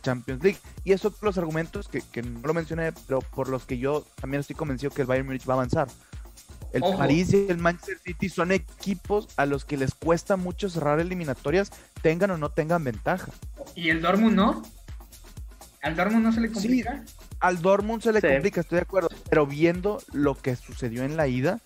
Champions 0.04 0.44
League. 0.44 0.60
Y 0.84 0.94
esos 0.94 1.14
son 1.14 1.26
los 1.26 1.38
argumentos 1.38 1.88
que, 1.88 2.22
no 2.22 2.48
lo 2.48 2.54
mencioné, 2.54 2.92
pero 3.08 3.22
por 3.22 3.50
los 3.50 3.66
que 3.66 3.78
yo 3.78 4.06
también 4.22 4.42
estoy 4.42 4.56
convencido 4.56 4.92
que 4.92 5.02
el 5.02 5.08
Bayern 5.08 5.28
Munich 5.28 5.48
va 5.48 5.54
a 5.54 5.58
avanzar. 5.58 5.88
El 6.72 6.82
París 6.82 7.34
y 7.34 7.48
el 7.50 7.58
Manchester 7.58 7.98
City 7.98 8.30
son 8.30 8.52
equipos 8.52 9.28
a 9.38 9.48
los 9.48 9.66
que 9.66 9.76
les 9.76 9.96
cuesta 9.96 10.38
mucho 10.38 10.70
cerrar 10.70 11.00
eliminatorias, 11.00 11.72
tengan 12.04 12.30
o 12.30 12.38
no 12.38 12.52
tengan 12.52 12.84
ventaja. 12.84 13.32
¿Y 13.76 13.90
el 13.90 14.04
Dortmund 14.04 14.36
no? 14.36 14.62
¿Al 15.82 15.96
Dortmund 15.96 16.26
no 16.26 16.32
se 16.32 16.42
le 16.42 16.52
complica? 16.52 17.04
al 17.40 17.62
Dortmund 17.62 18.04
se 18.04 18.12
le 18.12 18.22
complica, 18.22 18.62
estoy 18.62 18.78
de 18.78 18.84
acuerdo. 18.84 19.10
Pero 19.30 19.48
viendo 19.48 20.02
lo 20.12 20.36
que 20.36 20.56
sucedió 20.56 21.04
en 21.04 21.18
la 21.18 21.28
ida, 21.28 21.60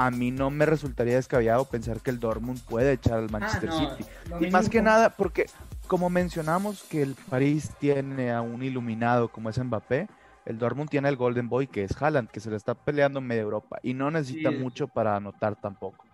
a 0.00 0.10
mí 0.10 0.30
no 0.30 0.48
me 0.48 0.64
resultaría 0.64 1.16
descabellado 1.16 1.66
pensar 1.66 2.00
que 2.00 2.08
el 2.08 2.18
Dortmund 2.18 2.58
puede 2.64 2.92
echar 2.92 3.18
al 3.18 3.30
Manchester 3.30 3.68
ah, 3.70 3.96
City. 3.98 4.10
Y 4.40 4.50
más 4.50 4.70
que 4.70 4.80
nada, 4.80 5.10
porque 5.10 5.44
como 5.88 6.08
mencionamos 6.08 6.84
que 6.84 7.02
el 7.02 7.14
París 7.28 7.72
tiene 7.78 8.32
a 8.32 8.40
un 8.40 8.62
iluminado 8.62 9.28
como 9.28 9.50
es 9.50 9.62
Mbappé, 9.62 10.08
el 10.46 10.56
Dortmund 10.56 10.88
tiene 10.88 11.10
el 11.10 11.16
Golden 11.16 11.50
Boy 11.50 11.66
que 11.66 11.84
es 11.84 12.00
Haaland, 12.00 12.30
que 12.30 12.40
se 12.40 12.48
le 12.48 12.56
está 12.56 12.72
peleando 12.72 13.18
en 13.18 13.26
media 13.26 13.42
Europa 13.42 13.78
y 13.82 13.92
no 13.92 14.10
necesita 14.10 14.50
mucho 14.50 14.88
para 14.88 15.16
anotar 15.16 15.54
tampoco. 15.56 16.06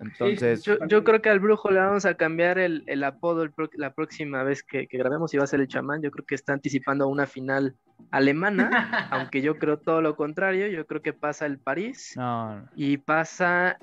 Entonces, 0.00 0.64
yo, 0.64 1.04
creo 1.04 1.22
que 1.22 1.28
al 1.28 1.38
brujo 1.38 1.70
le 1.70 1.78
vamos 1.78 2.04
a 2.06 2.14
cambiar 2.14 2.58
el, 2.58 3.04
apodo 3.04 3.46
la 3.74 3.92
próxima 3.94 4.42
vez 4.42 4.64
que, 4.64 4.88
grabemos 4.90 5.32
y 5.32 5.36
va 5.36 5.44
a 5.44 5.46
ser 5.46 5.60
el 5.60 5.68
chamán. 5.68 6.02
Yo 6.02 6.10
creo 6.10 6.26
que 6.26 6.34
está 6.34 6.54
anticipando 6.54 7.06
una 7.06 7.26
final 7.26 7.76
alemana, 8.10 8.70
aunque 9.10 9.42
yo 9.42 9.58
creo 9.58 9.78
todo 9.78 10.00
lo 10.00 10.16
contrario. 10.16 10.66
Yo 10.68 10.86
creo 10.86 11.02
que 11.02 11.12
pasa 11.12 11.46
el 11.46 11.58
París 11.58 12.16
y 12.76 12.96
pasa 12.98 13.78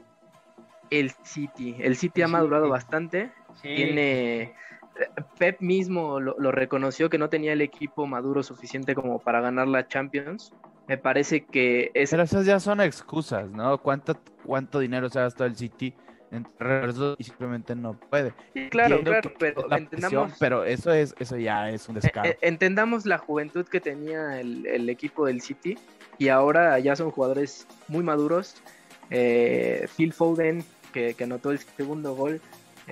el 0.90 1.12
City. 1.24 1.76
El 1.80 1.96
City 1.96 2.22
ha 2.22 2.28
madurado 2.28 2.70
bastante. 2.70 3.32
Tiene. 3.62 4.54
Pep 5.38 5.62
mismo 5.62 6.20
lo, 6.20 6.52
reconoció 6.52 7.10
que 7.10 7.18
no 7.18 7.30
tenía 7.30 7.54
el 7.54 7.62
equipo 7.62 8.06
maduro 8.06 8.44
suficiente 8.44 8.96
como 8.96 9.20
para 9.20 9.40
ganar 9.40 9.68
la 9.68 9.88
Champions. 9.88 10.54
Me 10.88 10.98
parece 10.98 11.46
que 11.46 11.92
es... 11.94 12.10
Pero 12.10 12.24
esas 12.24 12.46
ya 12.46 12.60
son 12.60 12.82
excusas, 12.82 13.50
¿no? 13.50 13.78
¿Cuánto, 13.78 14.18
cuánto 14.44 14.80
dinero 14.80 15.08
se 15.08 15.20
ha 15.20 15.24
gastado 15.24 15.46
el 15.46 15.56
City? 15.56 15.94
Y 17.18 17.24
simplemente 17.24 17.76
no 17.76 17.94
puede. 17.94 18.34
claro, 18.70 19.02
claro, 19.04 19.32
pero 19.38 19.72
entendamos. 19.76 20.34
pero 20.40 20.64
eso 20.64 20.92
es, 20.92 21.16
eso 21.20 21.38
ya 21.38 21.70
es 21.70 21.90
un 21.90 21.98
e, 21.98 22.00
descaro. 22.02 22.30
E, 22.30 22.38
entendamos 22.42 23.06
la 23.06 23.18
juventud 23.18 23.66
que 23.66 23.82
tenía 23.82 24.40
el, 24.40 24.90
equipo 24.90 25.26
del 25.26 25.42
City 25.42 25.78
y 26.18 26.30
ahora 26.30 26.78
ya 26.80 26.96
son 26.96 27.12
jugadores 27.12 27.68
muy 27.88 28.04
maduros. 28.04 28.62
Eh, 29.10 29.88
Phil 29.96 30.14
Foden, 30.14 30.64
que, 30.94 31.16
anotó 31.20 31.52
el 31.52 31.60
segundo 31.60 32.16
gol, 32.16 32.42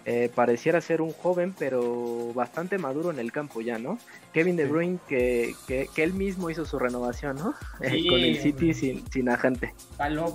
eh, 0.06 0.30
pareciera 0.34 0.82
ser 0.82 1.02
un 1.02 1.12
joven, 1.12 1.54
pero 1.58 2.32
bastante 2.34 2.78
maduro 2.78 3.12
en 3.12 3.19
el 3.19 3.32
campo 3.32 3.62
ya, 3.62 3.78
¿no? 3.78 4.00
Kevin 4.34 4.56
De 4.56 4.65
Bruyne, 4.65 5.00
que, 5.08 5.54
que, 5.67 6.04
él 6.04 6.13
mismo 6.13 6.50
hizo 6.50 6.65
su 6.65 6.80
renovación, 6.80 7.38
¿no? 7.38 7.54
con 7.78 8.19
el 8.19 8.38
City 8.38 8.73
sin, 8.73 9.12
sin 9.12 9.30
agente. 9.30 9.73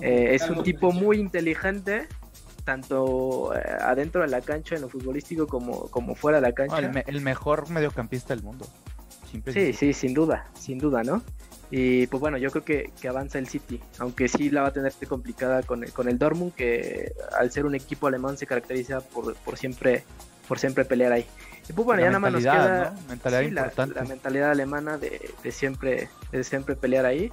Eh, 0.01 0.35
es 0.35 0.49
un 0.49 0.63
tipo 0.63 0.91
muy 0.91 1.17
inteligente 1.17 2.07
tanto 2.63 3.53
eh, 3.55 3.61
adentro 3.81 4.21
de 4.21 4.27
la 4.27 4.41
cancha 4.41 4.75
en 4.75 4.81
lo 4.81 4.89
futbolístico 4.89 5.47
como, 5.47 5.89
como 5.89 6.15
fuera 6.15 6.39
de 6.39 6.47
la 6.47 6.53
cancha. 6.53 6.79
el, 6.79 7.21
mejor 7.21 7.69
mediocampista 7.69 8.33
del 8.35 8.43
mundo. 8.43 8.67
sí, 9.47 9.73
sí, 9.73 9.93
sin 9.93 10.13
duda, 10.13 10.47
sin 10.59 10.77
duda, 10.77 11.03
¿no? 11.03 11.21
Y 11.71 12.05
pues 12.07 12.21
bueno, 12.21 12.37
yo 12.37 12.51
creo 12.51 12.63
que, 12.63 12.91
que, 13.01 13.07
avanza 13.07 13.39
el 13.39 13.47
City, 13.47 13.79
aunque 13.97 14.27
sí 14.27 14.51
la 14.51 14.61
va 14.61 14.67
a 14.67 14.73
tener 14.73 14.93
complicada 15.07 15.63
con 15.63 15.83
el, 15.83 15.91
con 15.91 16.07
el 16.07 16.19
Dortmund, 16.19 16.53
que 16.53 17.13
al 17.35 17.51
ser 17.51 17.65
un 17.65 17.73
equipo 17.73 18.05
alemán 18.05 18.37
se 18.37 18.45
caracteriza 18.45 19.01
por, 19.01 19.35
por 19.37 19.57
siempre 19.57 20.03
por 20.47 20.59
siempre 20.59 20.85
pelear 20.85 21.11
ahí. 21.13 21.25
Y 21.67 21.73
pues 21.73 21.85
bueno, 21.85 22.01
ya 22.01 22.07
nada 22.07 22.19
más 22.19 22.33
nos 22.33 22.43
queda 22.43 22.95
mentalidad 23.07 23.73
la, 23.95 24.03
mentalidad 24.03 24.51
alemana 24.51 24.97
de, 24.97 25.31
de, 25.41 25.51
siempre 25.51 26.09
de 26.31 26.43
siempre 26.43 26.75
pelear 26.75 27.05
ahí. 27.05 27.31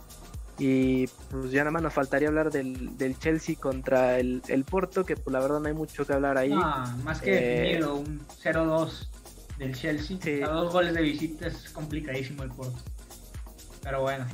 Y 0.60 1.06
pues 1.30 1.50
ya 1.50 1.60
nada 1.60 1.70
más 1.70 1.82
nos 1.82 1.94
faltaría 1.94 2.28
hablar 2.28 2.50
del, 2.50 2.98
del 2.98 3.18
Chelsea 3.18 3.56
contra 3.56 4.18
el, 4.18 4.42
el, 4.46 4.64
Porto, 4.64 5.06
que 5.06 5.16
pues 5.16 5.32
la 5.32 5.40
verdad 5.40 5.58
no 5.58 5.68
hay 5.68 5.72
mucho 5.72 6.06
que 6.06 6.12
hablar 6.12 6.36
ahí. 6.36 6.50
más 6.50 7.22
que 7.22 7.32
eh, 7.32 7.60
definido, 7.62 7.96
un 7.96 8.20
0-2 8.42 9.08
del 9.56 9.74
Chelsea. 9.74 10.46
A 10.46 10.50
dos 10.50 10.70
goles 10.70 10.92
de 10.92 11.00
visita 11.00 11.46
es 11.46 11.70
complicadísimo 11.70 12.42
el 12.42 12.50
Porto. 12.50 12.78
Pero 13.82 14.02
bueno. 14.02 14.26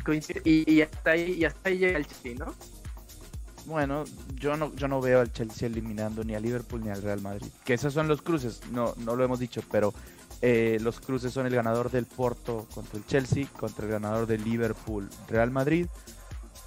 Y, 0.42 0.68
y 0.68 0.82
hasta 0.82 1.10
ahí, 1.10 1.34
y 1.34 1.44
hasta 1.44 1.68
ahí 1.68 1.78
llega 1.78 1.96
el 1.96 2.06
Chelsea, 2.06 2.34
¿no? 2.34 2.52
Bueno, 3.66 4.02
yo 4.34 4.56
no, 4.56 4.74
yo 4.74 4.88
no 4.88 5.00
veo 5.00 5.20
al 5.20 5.32
Chelsea 5.32 5.68
eliminando 5.68 6.24
ni 6.24 6.34
al 6.34 6.42
Liverpool 6.42 6.82
ni 6.82 6.90
al 6.90 7.02
Real 7.02 7.20
Madrid. 7.20 7.46
Que 7.64 7.74
esos 7.74 7.94
son 7.94 8.08
los 8.08 8.20
cruces, 8.20 8.62
no, 8.72 8.94
no 8.98 9.14
lo 9.14 9.24
hemos 9.24 9.38
dicho, 9.38 9.62
pero 9.70 9.94
eh, 10.42 10.78
los 10.80 11.00
cruces 11.00 11.32
son 11.32 11.46
el 11.46 11.54
ganador 11.54 11.90
del 11.90 12.06
Porto 12.06 12.66
contra 12.74 12.98
el 12.98 13.06
Chelsea, 13.06 13.46
contra 13.58 13.86
el 13.86 13.92
ganador 13.92 14.26
del 14.26 14.44
Liverpool 14.44 15.08
Real 15.28 15.50
Madrid. 15.50 15.86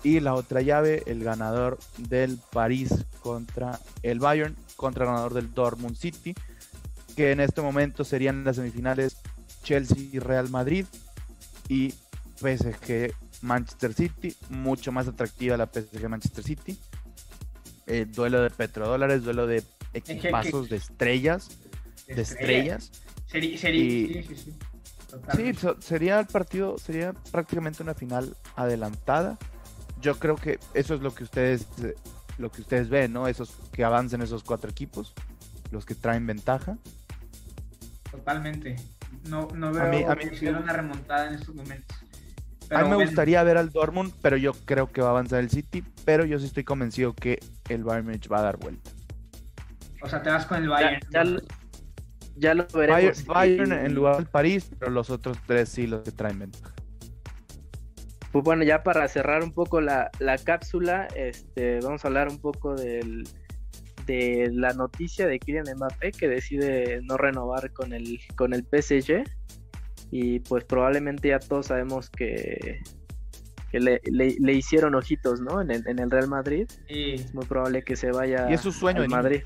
Y 0.04 0.20
la 0.20 0.34
otra 0.34 0.62
llave, 0.62 1.04
el 1.08 1.24
ganador 1.24 1.78
del 1.98 2.40
París 2.52 3.06
contra 3.22 3.80
el 4.02 4.20
Bayern, 4.20 4.56
contra 4.76 5.04
el 5.04 5.12
ganador 5.12 5.34
del 5.34 5.54
Dortmund 5.54 5.98
City, 5.98 6.34
que 7.16 7.32
en 7.32 7.42
este 7.42 7.62
momento 7.62 8.04
serían 8.06 8.44
las 8.44 8.56
semifinales 8.56 9.18
Chelsea 9.64 9.98
y 10.12 10.20
Real 10.20 10.50
Madrid 10.50 10.86
y 11.68 11.94
PSG 12.38 13.14
Manchester 13.42 13.94
City, 13.94 14.36
mucho 14.50 14.92
más 14.92 15.08
atractiva 15.08 15.58
la 15.58 15.68
PSG 15.68 16.08
Manchester 16.10 16.44
City. 16.44 16.80
Eh, 17.88 18.06
duelo 18.06 18.42
de 18.42 18.50
petrodólares, 18.52 19.24
duelo 19.24 19.48
de 19.48 19.64
equipazos 19.94 20.70
de 20.70 20.78
estrellas, 20.78 21.50
de 22.08 22.22
estrellas. 22.22 22.92
Sería, 23.26 23.58
sí, 23.58 24.26
sí, 25.36 25.54
sería 25.80 26.20
el 26.20 26.28
partido, 26.28 26.78
sería 26.78 27.14
prácticamente 27.32 27.84
una 27.84 27.94
final 27.94 28.36
adelantada. 28.56 29.38
Yo 30.02 30.18
creo 30.18 30.36
que 30.36 30.60
eso 30.74 30.96
es 30.96 31.02
lo 31.02 31.14
que 31.14 31.24
ustedes, 31.24 31.68
lo 32.38 32.52
que 32.52 32.62
ustedes 32.62 32.90
ven, 32.90 33.14
¿no? 33.14 33.28
Esos 33.28 33.52
que 33.72 33.84
avancen 33.84 34.22
esos 34.22 34.44
cuatro 34.44 34.70
equipos, 34.70 35.14
los 35.72 35.86
que 35.86 35.96
traen 35.96 36.26
ventaja. 36.26 36.78
Totalmente. 38.10 38.76
No, 39.28 39.48
no 39.54 39.72
veo 39.72 40.10
a 40.10 40.16
mí, 40.16 40.28
una 40.48 40.74
remontada 40.74 41.28
en 41.28 41.36
estos 41.36 41.54
momentos 41.56 41.98
a 42.72 42.84
mí 42.84 42.90
me 42.90 42.96
gustaría 42.96 43.42
ver 43.44 43.58
al 43.58 43.72
Dortmund, 43.72 44.14
pero 44.22 44.38
yo 44.38 44.54
creo 44.66 44.92
que 44.92 45.02
va 45.02 45.08
a 45.08 45.12
avanzar 45.12 45.40
el 45.40 45.50
City, 45.50 45.84
pero 46.06 46.26
yo 46.26 46.40
sí 46.40 46.46
estoy 46.46 46.64
convencido 46.64 47.14
que 47.14 47.40
el 47.68 47.84
Bayern 47.84 48.06
Munich 48.06 48.32
va 48.32 48.40
a 48.40 48.44
dar 48.44 48.58
vuelta. 48.58 48.92
O 50.02 50.08
sea, 50.08 50.22
te 50.22 50.30
vas 50.30 50.46
con 50.46 50.62
el 50.62 50.70
Bayern. 50.70 51.02
Ya, 52.36 52.54
lo 52.54 52.66
veremos. 52.68 53.26
Bayern, 53.26 53.74
en 53.74 53.94
lugar 53.94 54.18
del 54.18 54.28
París, 54.28 54.70
pero 54.78 54.92
los 54.92 55.10
otros 55.10 55.38
tres 55.46 55.70
sí 55.70 55.88
los 55.88 56.04
que 56.04 56.12
traen 56.12 56.40
ventaja. 56.40 56.74
Pues 58.32 58.44
bueno, 58.44 58.64
ya 58.64 58.84
para 58.84 59.08
cerrar 59.08 59.44
un 59.44 59.54
poco 59.54 59.82
la, 59.82 60.12
cápsula, 60.44 61.08
este, 61.16 61.80
vamos 61.82 62.06
a 62.06 62.10
hablar 62.10 62.28
un 62.30 62.40
poco 62.40 62.76
del, 62.76 63.28
de 64.06 64.50
la 64.54 64.74
noticia 64.74 65.28
de 65.28 65.40
Kylian 65.40 65.66
Mbappé 65.76 66.12
que 66.12 66.28
decide 66.28 67.02
no 67.04 67.18
renovar 67.18 67.72
con 67.74 67.94
el, 67.94 68.20
con 68.36 68.54
el 68.54 68.64
PSG 68.64 69.24
y 70.12 70.40
pues 70.40 70.64
probablemente 70.64 71.30
ya 71.30 71.40
todos 71.40 71.68
sabemos 71.68 72.10
que, 72.10 72.82
le, 73.72 74.54
hicieron 74.54 74.96
ojitos, 74.96 75.42
¿no? 75.42 75.62
En 75.62 75.72
el, 75.72 75.88
en 75.88 76.00
el 76.00 76.10
Real 76.10 76.28
Madrid. 76.28 76.68
Sí. 76.88 77.14
Es 77.16 77.34
muy 77.34 77.46
probable 77.46 77.84
que 77.84 77.96
se 77.96 78.12
vaya 78.12 78.50
y 78.50 78.54
es 78.54 78.62
su 78.62 78.72
sueño 78.72 79.02
al 79.02 79.10
Madrid. 79.10 79.42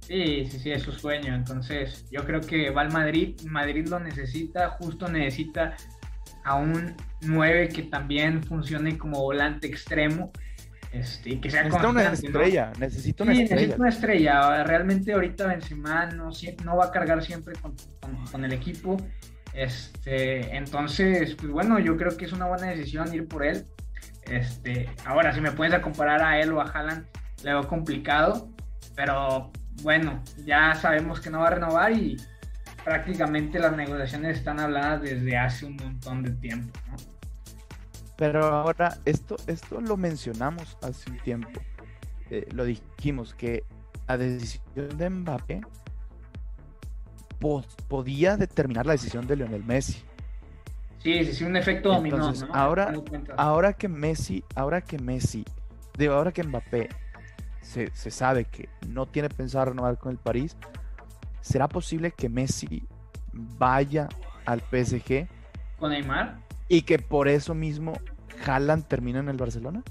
Sí, 0.00 0.46
sí, 0.46 0.60
sí, 0.60 0.70
es 0.70 0.82
su 0.82 0.92
sueño. 0.92 1.34
Entonces, 1.34 2.06
yo 2.12 2.24
creo 2.24 2.40
que 2.40 2.70
va 2.70 2.82
al 2.82 2.92
Madrid. 2.92 3.34
Madrid 3.48 3.88
lo 3.88 3.98
necesita, 3.98 4.70
justo 4.70 5.08
necesita 5.08 5.76
a 6.46 6.54
un 6.54 6.94
9 7.20 7.68
que 7.68 7.82
también 7.82 8.42
funcione 8.42 8.96
como 8.96 9.20
volante 9.20 9.66
extremo. 9.66 10.32
Este, 10.92 11.38
que 11.40 11.50
sea 11.50 11.64
necesita 11.64 11.88
una 11.88 12.12
estrella, 12.12 12.72
necesita 12.78 13.24
una 13.24 13.32
estrella. 13.32 13.54
Necesita 13.54 13.76
una 13.76 13.88
estrella. 13.90 14.64
Realmente 14.64 15.12
ahorita 15.12 15.46
Benzema 15.46 16.06
no, 16.06 16.30
no 16.64 16.76
va 16.76 16.86
a 16.86 16.90
cargar 16.90 17.22
siempre 17.22 17.54
con, 17.60 17.74
con 18.30 18.44
el 18.44 18.52
equipo 18.52 18.96
este, 19.56 20.54
entonces, 20.54 21.34
pues 21.34 21.50
bueno, 21.50 21.78
yo 21.78 21.96
creo 21.96 22.14
que 22.16 22.26
es 22.26 22.32
una 22.32 22.46
buena 22.46 22.66
decisión 22.66 23.12
ir 23.14 23.26
por 23.26 23.44
él. 23.44 23.66
Este, 24.30 24.90
ahora, 25.06 25.32
si 25.32 25.40
me 25.40 25.50
puedes 25.50 25.72
a 25.72 25.80
comparar 25.80 26.22
a 26.22 26.38
él 26.38 26.52
o 26.52 26.60
a 26.60 26.64
Haaland, 26.64 27.06
le 27.42 27.52
veo 27.52 27.66
complicado, 27.66 28.50
pero 28.94 29.50
bueno, 29.82 30.22
ya 30.44 30.74
sabemos 30.74 31.20
que 31.20 31.30
no 31.30 31.40
va 31.40 31.48
a 31.48 31.50
renovar 31.52 31.92
y 31.92 32.18
prácticamente 32.86 33.58
las 33.58 33.76
negociaciones 33.76 34.38
están 34.38 34.60
habladas 34.60 35.02
desde 35.02 35.36
hace 35.36 35.66
un 35.66 35.74
montón 35.74 36.22
de 36.22 36.30
tiempo, 36.30 36.78
Pero 38.16 38.44
ahora, 38.44 38.96
esto, 39.04 39.34
esto 39.48 39.80
lo 39.80 39.96
mencionamos 39.96 40.78
hace 40.82 41.10
un 41.10 41.18
tiempo. 41.18 41.60
Eh, 42.30 42.46
lo 42.52 42.64
dijimos 42.64 43.34
que 43.34 43.64
a 44.06 44.16
decisión 44.16 44.96
de 44.96 45.10
Mbappé 45.10 45.60
podía 47.88 48.36
determinar 48.36 48.86
la 48.86 48.92
decisión 48.92 49.26
de 49.26 49.34
Lionel 49.34 49.64
Messi. 49.64 50.04
Sí, 51.02 51.24
sí, 51.24 51.32
sí, 51.32 51.44
un 51.44 51.56
efecto 51.56 51.92
dominó. 51.92 52.32
Ahora, 52.52 52.94
ahora 53.36 53.72
que 53.72 53.88
Messi, 53.88 54.44
ahora 54.54 54.80
que 54.80 55.00
Messi, 55.00 55.44
digo, 55.98 56.14
ahora 56.14 56.30
que 56.30 56.44
Mbappé 56.44 56.88
se, 57.62 57.90
sabe 58.12 58.44
que 58.44 58.68
no 58.86 59.06
tiene 59.06 59.28
pensado 59.28 59.66
renovar 59.66 59.98
con 59.98 60.12
el 60.12 60.18
París, 60.18 60.56
¿será 61.46 61.68
posible 61.68 62.10
que 62.10 62.28
Messi 62.28 62.82
vaya 63.32 64.08
al 64.44 64.60
PSG? 64.60 65.28
¿Con 65.78 65.90
Neymar? 65.90 66.38
Y 66.68 66.82
que 66.82 66.98
por 66.98 67.28
eso 67.28 67.54
mismo 67.54 67.92
Haaland 68.44 68.86
termine 68.86 69.20
en 69.20 69.28
el 69.28 69.36
Barcelona? 69.36 69.82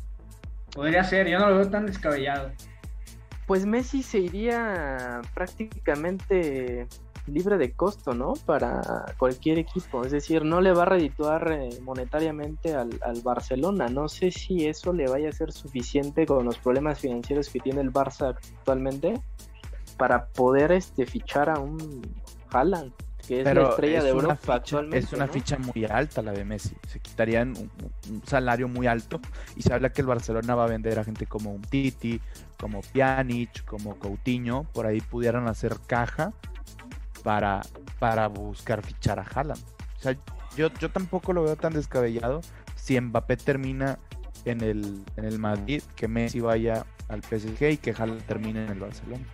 Podría 0.73 1.03
ser, 1.05 1.29
yo 1.29 1.39
no 1.39 1.49
lo 1.49 1.55
veo 1.55 1.69
tan 1.69 1.85
descabellado. 1.85 2.51
Pues 3.47 3.65
Messi 3.65 4.03
se 4.03 4.19
iría 4.19 5.21
prácticamente 5.33 6.87
libre 7.27 7.57
de 7.57 7.71
costo, 7.71 8.13
¿no? 8.13 8.33
Para 8.45 9.05
cualquier 9.17 9.57
equipo. 9.57 10.03
Es 10.03 10.11
decir, 10.11 10.43
no 10.43 10.59
le 10.59 10.73
va 10.73 10.83
a 10.83 10.87
redituar 10.87 11.51
eh, 11.53 11.69
monetariamente 11.81 12.75
al, 12.75 12.89
Barcelona. 13.23 13.87
No 13.87 14.09
sé 14.09 14.31
si 14.31 14.67
eso 14.67 14.91
le 14.91 15.07
vaya 15.07 15.29
a 15.29 15.31
ser 15.31 15.53
suficiente 15.53 16.25
con 16.25 16.43
los 16.43 16.57
problemas 16.57 16.99
financieros 16.99 17.49
que 17.49 17.59
tiene 17.59 17.81
el 17.81 17.93
Barça 17.93 18.35
actualmente 18.35 19.21
para 19.97 20.27
poder 20.27 20.71
este, 20.71 21.05
fichar 21.05 21.49
a 21.49 21.59
un 21.59 22.01
Haaland, 22.51 22.93
que 23.27 23.41
es 23.41 23.45
la 23.45 23.69
estrella 23.69 24.03
de 24.03 24.09
Europa 24.09 24.55
actualmente. 24.55 24.97
Es 24.97 25.13
una 25.13 25.27
ficha 25.27 25.57
muy 25.57 25.85
alta 25.85 26.21
la 26.21 26.31
de 26.31 26.45
Messi. 26.45 26.75
Se 26.87 26.99
quitarían 26.99 27.53
un, 27.57 27.71
un, 28.09 28.21
salario 28.25 28.67
muy 28.67 28.87
alto 28.87 29.19
y 29.55 29.61
se 29.61 29.73
habla 29.73 29.91
que 29.91 30.01
el 30.01 30.07
Barcelona 30.07 30.55
va 30.55 30.65
a 30.65 30.67
vender 30.67 30.99
a 30.99 31.03
gente 31.03 31.25
como 31.25 31.51
un 31.51 31.61
Titi, 31.61 32.21
como 32.59 32.81
Pjanic, 32.81 33.65
como 33.65 33.97
Coutinho. 33.97 34.63
Por 34.73 34.85
ahí 34.85 35.01
pudieran 35.01 35.47
hacer 35.47 35.77
caja 35.87 36.33
para, 37.23 37.61
para 37.99 38.27
buscar 38.27 38.83
fichar 38.83 39.19
a 39.19 39.23
Haaland. 39.23 39.61
O 39.97 40.01
sea, 40.01 40.15
yo, 40.55 40.69
yo 40.79 40.89
tampoco 40.91 41.33
lo 41.33 41.43
veo 41.43 41.55
tan 41.55 41.73
descabellado 41.73 42.41
si 42.75 42.99
Mbappé 42.99 43.37
termina 43.37 43.97
en 44.45 44.61
el, 44.61 45.03
en 45.17 45.25
el 45.25 45.39
Madrid, 45.39 45.81
que 45.95 46.07
Messi 46.07 46.39
vaya 46.39 46.85
al 47.09 47.23
PSG 47.23 47.71
y 47.71 47.77
que 47.77 47.91
Haaland 47.91 48.23
termine 48.25 48.65
en 48.65 48.71
el 48.71 48.79
Barcelona. 48.79 49.25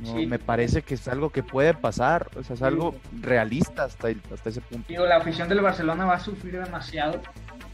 Me 0.00 0.38
parece 0.38 0.82
que 0.82 0.94
es 0.94 1.06
algo 1.08 1.30
que 1.30 1.42
puede 1.42 1.74
pasar, 1.74 2.30
o 2.36 2.42
sea, 2.42 2.54
es 2.54 2.62
algo 2.62 2.94
realista 3.20 3.84
hasta, 3.84 4.08
hasta 4.32 4.48
ese 4.50 4.60
punto. 4.60 4.86
Digo, 4.88 5.06
la 5.06 5.16
afición 5.16 5.48
del 5.48 5.60
Barcelona 5.60 6.04
va 6.04 6.14
a 6.14 6.20
sufrir 6.20 6.58
demasiado, 6.58 7.20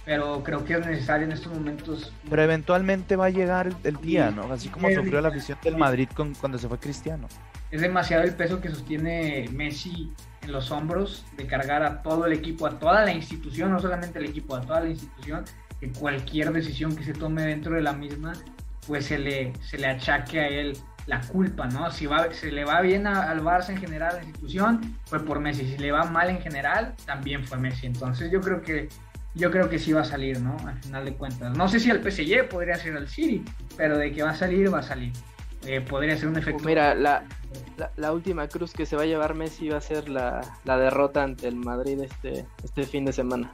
pero 0.05 0.43
creo 0.43 0.65
que 0.65 0.75
es 0.75 0.87
necesario 0.87 1.27
en 1.27 1.33
estos 1.33 1.53
momentos. 1.53 2.13
Pero 2.29 2.43
eventualmente 2.43 3.17
va 3.17 3.27
a 3.27 3.31
llegar 3.31 3.71
el, 3.85 3.97
día, 3.97 4.31
¿no? 4.31 4.53
Así 4.53 4.69
como 4.69 4.91
sufrió 4.91 5.21
la 5.21 5.29
afición 5.29 5.59
del 5.63 5.77
Madrid 5.77 6.09
con, 6.15 6.35
cuando 6.35 6.59
se 6.59 6.69
fue 6.69 6.79
Cristiano. 6.79 7.29
Es 7.71 7.83
demasiado 7.83 8.25
el 8.25 8.35
peso 8.35 8.61
que 8.61 8.71
sostiene 8.71 9.49
Messi 9.53 10.11
en 10.43 10.53
los 10.53 10.71
hombros 10.71 11.27
de 11.37 11.47
cargar 11.47 11.83
a 11.83 12.03
todo 12.03 12.25
el 12.25 12.33
equipo, 12.33 12.67
a 12.67 12.79
toda 12.79 13.05
la 13.05 13.13
institución, 13.13 13.71
no 13.71 13.81
solamente 13.81 14.19
el 14.19 14.25
equipo, 14.27 14.57
a 14.57 14.63
toda 14.63 14.81
la 14.81 14.89
institución, 14.89 15.45
que 15.79 15.93
cualquier 15.93 16.53
decisión 16.53 16.97
que 16.97 17.05
se 17.05 17.13
tome 17.13 17.43
dentro 17.43 17.75
de 17.75 17.83
la 17.83 17.93
misma, 17.93 18.33
pues 18.87 19.07
se 19.07 19.19
le, 19.19 19.53
se 19.61 19.77
le 19.77 19.89
achaque 19.89 20.41
a 20.41 20.49
él 20.49 20.79
la 21.09 21.23
culpa, 21.23 21.67
¿no? 21.69 21.91
Si 21.91 22.07
va, 22.07 22.33
se 22.33 22.53
le 22.53 22.65
va 22.65 22.83
bien 22.83 23.07
al 23.07 23.43
Barça 23.43 23.71
en 23.71 23.79
general, 23.79 24.11
a 24.11 24.19
la 24.19 24.25
institución, 24.25 24.99
fue 25.07 25.25
por 25.25 25.41
Messi. 25.41 25.67
Si 25.67 25.79
le 25.79 25.91
va 25.91 26.05
mal 26.05 26.29
en 26.29 26.41
general, 26.41 26.95
también 27.07 27.45
fue 27.45 27.59
Messi. 27.59 27.87
Entonces 27.87 28.31
yo 28.31 28.41
creo 28.41 28.61
que 28.61 28.89
yo 29.35 29.51
creo 29.51 29.71
que 29.71 29.79
sí 29.79 29.93
va 29.93 30.03
a 30.03 30.05
salir, 30.05 30.41
¿no? 30.41 30.57
Al 30.67 30.79
final 30.83 31.05
de 31.07 31.15
cuentas. 31.15 31.57
No 31.57 31.67
sé 31.67 31.81
si 31.81 31.91
al 31.91 32.03
PSG 32.03 32.49
podría 32.49 32.77
ser 32.77 32.97
al 32.97 33.09
City, 33.09 33.43
pero 33.77 33.97
de 33.97 34.13
que 34.13 34.23
va 34.23 34.31
a 34.31 34.35
salir, 34.35 34.73
va 34.73 34.81
a 34.81 34.83
salir. 34.83 35.13
Eh, 35.67 35.81
podría 35.81 36.17
ser 36.17 36.29
un 36.29 36.37
efecto. 36.37 36.63
Mira, 36.65 36.95
la, 36.95 37.25
la, 37.97 38.13
última 38.13 38.47
cruz 38.47 38.73
que 38.73 38.87
se 38.87 38.95
va 38.95 39.03
a 39.03 39.07
llevar 39.07 39.35
Messi 39.35 39.69
va 39.69 39.79
a 39.79 39.81
ser 39.81 40.09
la, 40.09 40.41
derrota 40.65 41.23
ante 41.23 41.49
el 41.49 41.57
Madrid 41.57 42.01
este, 42.01 42.47
este 42.63 42.85
fin 42.85 43.05
de 43.05 43.13
semana. 43.13 43.51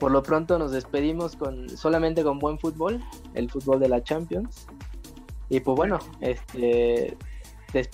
Por 0.00 0.10
lo 0.10 0.22
pronto 0.22 0.58
nos 0.58 0.72
despedimos 0.72 1.36
con 1.36 1.68
solamente 1.68 2.22
con 2.22 2.38
buen 2.38 2.58
fútbol, 2.58 3.02
el 3.34 3.50
fútbol 3.50 3.78
de 3.80 3.88
la 3.88 4.02
Champions. 4.02 4.66
Y 5.48 5.60
pues 5.60 5.76
bueno, 5.76 5.98
este 6.20 7.16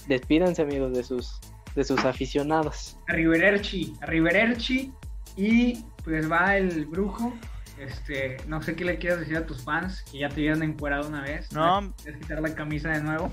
despídanse 0.07 0.63
amigos 0.63 0.93
de 0.93 1.03
sus 1.03 1.41
de 1.75 1.85
sus 1.85 2.05
aficionados. 2.05 2.99
A 3.09 3.13
Rivererchi, 3.13 3.95
a 4.01 4.07
Rivererchi 4.07 4.93
y 5.37 5.85
pues 6.05 6.31
va 6.31 6.57
el 6.57 6.87
brujo 6.87 7.33
Este, 7.79 8.37
no 8.47 8.63
sé 8.63 8.77
qué 8.77 8.85
le 8.85 8.99
quieres 8.99 9.21
decir 9.21 9.37
a 9.37 9.47
tus 9.47 9.65
fans 9.65 10.03
que 10.11 10.19
ya 10.19 10.29
te 10.29 10.43
vieron 10.43 10.63
encuerado 10.63 11.09
una 11.09 11.23
vez. 11.23 11.51
No. 11.53 11.93
¿Quieres 12.03 12.21
quitar 12.21 12.41
la 12.41 12.55
camisa 12.55 12.91
de 12.91 13.03
nuevo? 13.03 13.31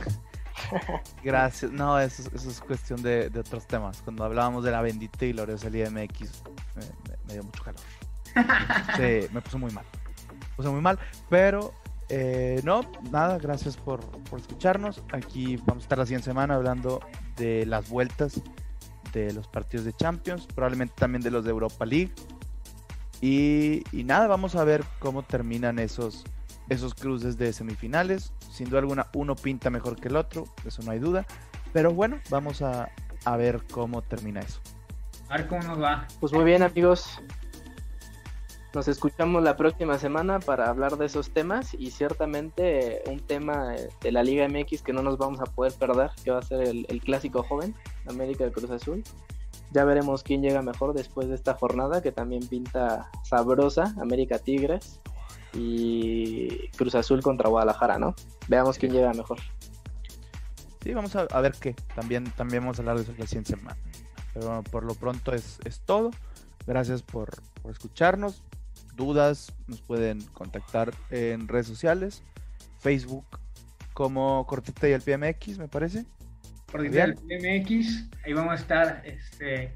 Gracias. 1.23 1.71
No, 1.71 1.99
eso, 1.99 2.29
eso 2.33 2.49
es 2.49 2.61
cuestión 2.61 3.01
de, 3.01 3.29
de, 3.29 3.39
otros 3.39 3.67
temas. 3.67 4.01
Cuando 4.01 4.23
hablábamos 4.23 4.63
de 4.63 4.71
la 4.71 4.81
bendita 4.81 5.25
y 5.25 5.33
gloriosa 5.33 5.69
Liga 5.69 5.89
MX, 5.89 6.43
me, 6.75 6.81
me, 6.81 7.17
me 7.27 7.33
dio 7.33 7.43
mucho 7.43 7.63
calor. 7.63 7.81
Sí, 8.95 9.27
me 9.33 9.41
puso 9.41 9.57
muy 9.57 9.71
mal. 9.71 9.85
Me 10.29 10.55
puso 10.55 10.71
muy 10.71 10.81
mal, 10.81 10.97
pero 11.29 11.73
eh, 12.09 12.61
no, 12.63 12.81
nada, 13.11 13.37
gracias 13.37 13.77
por, 13.77 14.01
por, 14.23 14.39
escucharnos. 14.39 15.03
Aquí 15.11 15.57
vamos 15.57 15.83
a 15.83 15.85
estar 15.85 15.97
la 15.97 16.05
siguiente 16.05 16.25
semana 16.25 16.55
hablando 16.55 16.99
de 17.37 17.65
las 17.65 17.89
vueltas 17.89 18.41
de 19.13 19.31
los 19.33 19.47
partidos 19.47 19.85
de 19.85 19.93
Champions, 19.93 20.47
probablemente 20.47 20.93
también 20.97 21.21
de 21.21 21.31
los 21.31 21.43
de 21.43 21.51
Europa 21.51 21.85
League. 21.85 22.11
Y, 23.21 23.83
y 23.91 24.03
nada, 24.03 24.27
vamos 24.27 24.55
a 24.55 24.63
ver 24.63 24.83
cómo 24.99 25.23
terminan 25.23 25.77
esos, 25.77 26.23
esos 26.69 26.95
cruces 26.95 27.37
de 27.37 27.53
semifinales. 27.53 28.33
Sin 28.51 28.69
duda 28.69 28.79
alguna, 28.79 29.07
uno 29.13 29.35
pinta 29.35 29.69
mejor 29.69 29.99
que 29.99 30.07
el 30.07 30.15
otro, 30.15 30.45
eso 30.65 30.81
no 30.83 30.91
hay 30.91 30.99
duda. 30.99 31.25
Pero 31.73 31.93
bueno, 31.93 32.19
vamos 32.29 32.61
a, 32.61 32.89
a 33.25 33.37
ver 33.37 33.61
cómo 33.71 34.01
termina 34.01 34.39
eso. 34.39 34.59
A 35.29 35.37
ver 35.37 35.47
cómo 35.47 35.61
nos 35.61 35.81
va. 35.81 36.07
Pues 36.19 36.33
muy 36.33 36.43
bien, 36.43 36.63
amigos. 36.63 37.21
Nos 38.71 38.87
escuchamos 38.87 39.41
la 39.41 39.57
próxima 39.57 39.97
semana 39.97 40.39
para 40.39 40.69
hablar 40.69 40.97
de 40.97 41.07
esos 41.07 41.31
temas 41.31 41.73
y 41.73 41.89
ciertamente 41.89 43.01
un 43.07 43.19
tema 43.19 43.73
de 43.99 44.11
la 44.11 44.21
Liga 44.21 44.47
MX 44.47 44.83
que 44.83 44.93
no 44.93 45.01
nos 45.01 45.17
vamos 45.17 45.39
a 45.39 45.45
poder 45.45 45.73
perder, 45.73 46.11
que 46.23 46.29
va 46.29 46.37
a 46.37 46.43
ser 46.43 46.61
el, 46.61 46.85
el 46.87 47.01
clásico 47.01 47.41
joven, 47.41 47.73
América 48.07 48.43
de 48.43 48.51
Cruz 48.51 48.69
Azul. 48.69 49.03
Ya 49.71 49.85
veremos 49.85 50.21
quién 50.21 50.43
llega 50.43 50.61
mejor 50.61 50.93
después 50.93 51.29
de 51.29 51.35
esta 51.35 51.55
jornada 51.55 52.03
que 52.03 52.11
también 52.11 52.47
pinta 52.47 53.09
sabrosa, 53.23 53.95
América 53.99 54.37
Tigres 54.37 54.99
y 55.53 56.67
Cruz 56.77 56.93
Azul 56.93 57.23
contra 57.23 57.49
Guadalajara, 57.49 57.97
¿no? 57.97 58.13
Veamos 58.49 58.77
quién 58.77 58.91
llega 58.93 59.11
mejor. 59.13 59.39
Sí, 60.83 60.93
vamos 60.93 61.15
a, 61.15 61.21
a 61.21 61.41
ver 61.41 61.53
qué. 61.59 61.73
También, 61.95 62.25
también 62.35 62.61
vamos 62.61 62.77
a 62.77 62.83
hablar 62.83 62.97
de 62.97 63.03
eso 63.03 63.13
la 63.17 63.25
siguiente 63.25 63.55
semana. 63.55 63.77
Pero 64.35 64.45
bueno, 64.45 64.63
por 64.63 64.83
lo 64.85 64.93
pronto 64.93 65.33
es, 65.33 65.57
es 65.65 65.79
todo. 65.81 66.11
Gracias 66.67 67.01
por, 67.01 67.31
por 67.63 67.71
escucharnos 67.71 68.43
dudas, 68.99 69.51
nos 69.67 69.81
pueden 69.81 70.21
contactar 70.33 70.93
en 71.09 71.47
redes 71.47 71.65
sociales, 71.65 72.21
Facebook 72.79 73.25
como 73.93 74.45
Cortita 74.45 74.87
y 74.87 74.91
el 74.91 75.01
PMX, 75.01 75.57
me 75.57 75.67
parece. 75.67 76.05
Cortita 76.71 76.97
y 76.97 77.01
el 77.01 77.15
PMX, 77.15 78.09
ahí 78.23 78.33
vamos 78.33 78.51
a 78.53 78.55
estar 78.55 79.01
este, 79.03 79.73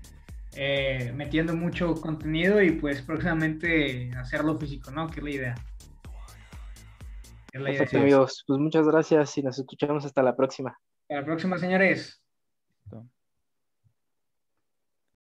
eh, 0.56 1.12
metiendo 1.16 1.56
mucho 1.56 1.96
contenido 1.96 2.62
y 2.62 2.72
pues 2.72 3.02
próximamente 3.02 4.12
hacerlo 4.16 4.58
físico, 4.60 4.92
¿no? 4.92 5.08
Que 5.08 5.20
es 5.20 5.24
la 5.24 5.32
idea. 5.32 5.56
Es 7.52 7.62
la 7.62 7.70
Perfecto, 7.70 7.98
idea. 7.98 8.04
amigos. 8.04 8.44
Pues 8.48 8.60
muchas 8.60 8.88
gracias 8.88 9.38
y 9.38 9.44
nos 9.44 9.58
escuchamos 9.58 10.06
hasta 10.06 10.22
la 10.22 10.36
próxima. 10.36 10.78
Hasta 11.04 11.16
la 11.16 11.26
próxima, 11.26 11.58
señores. 11.58 12.23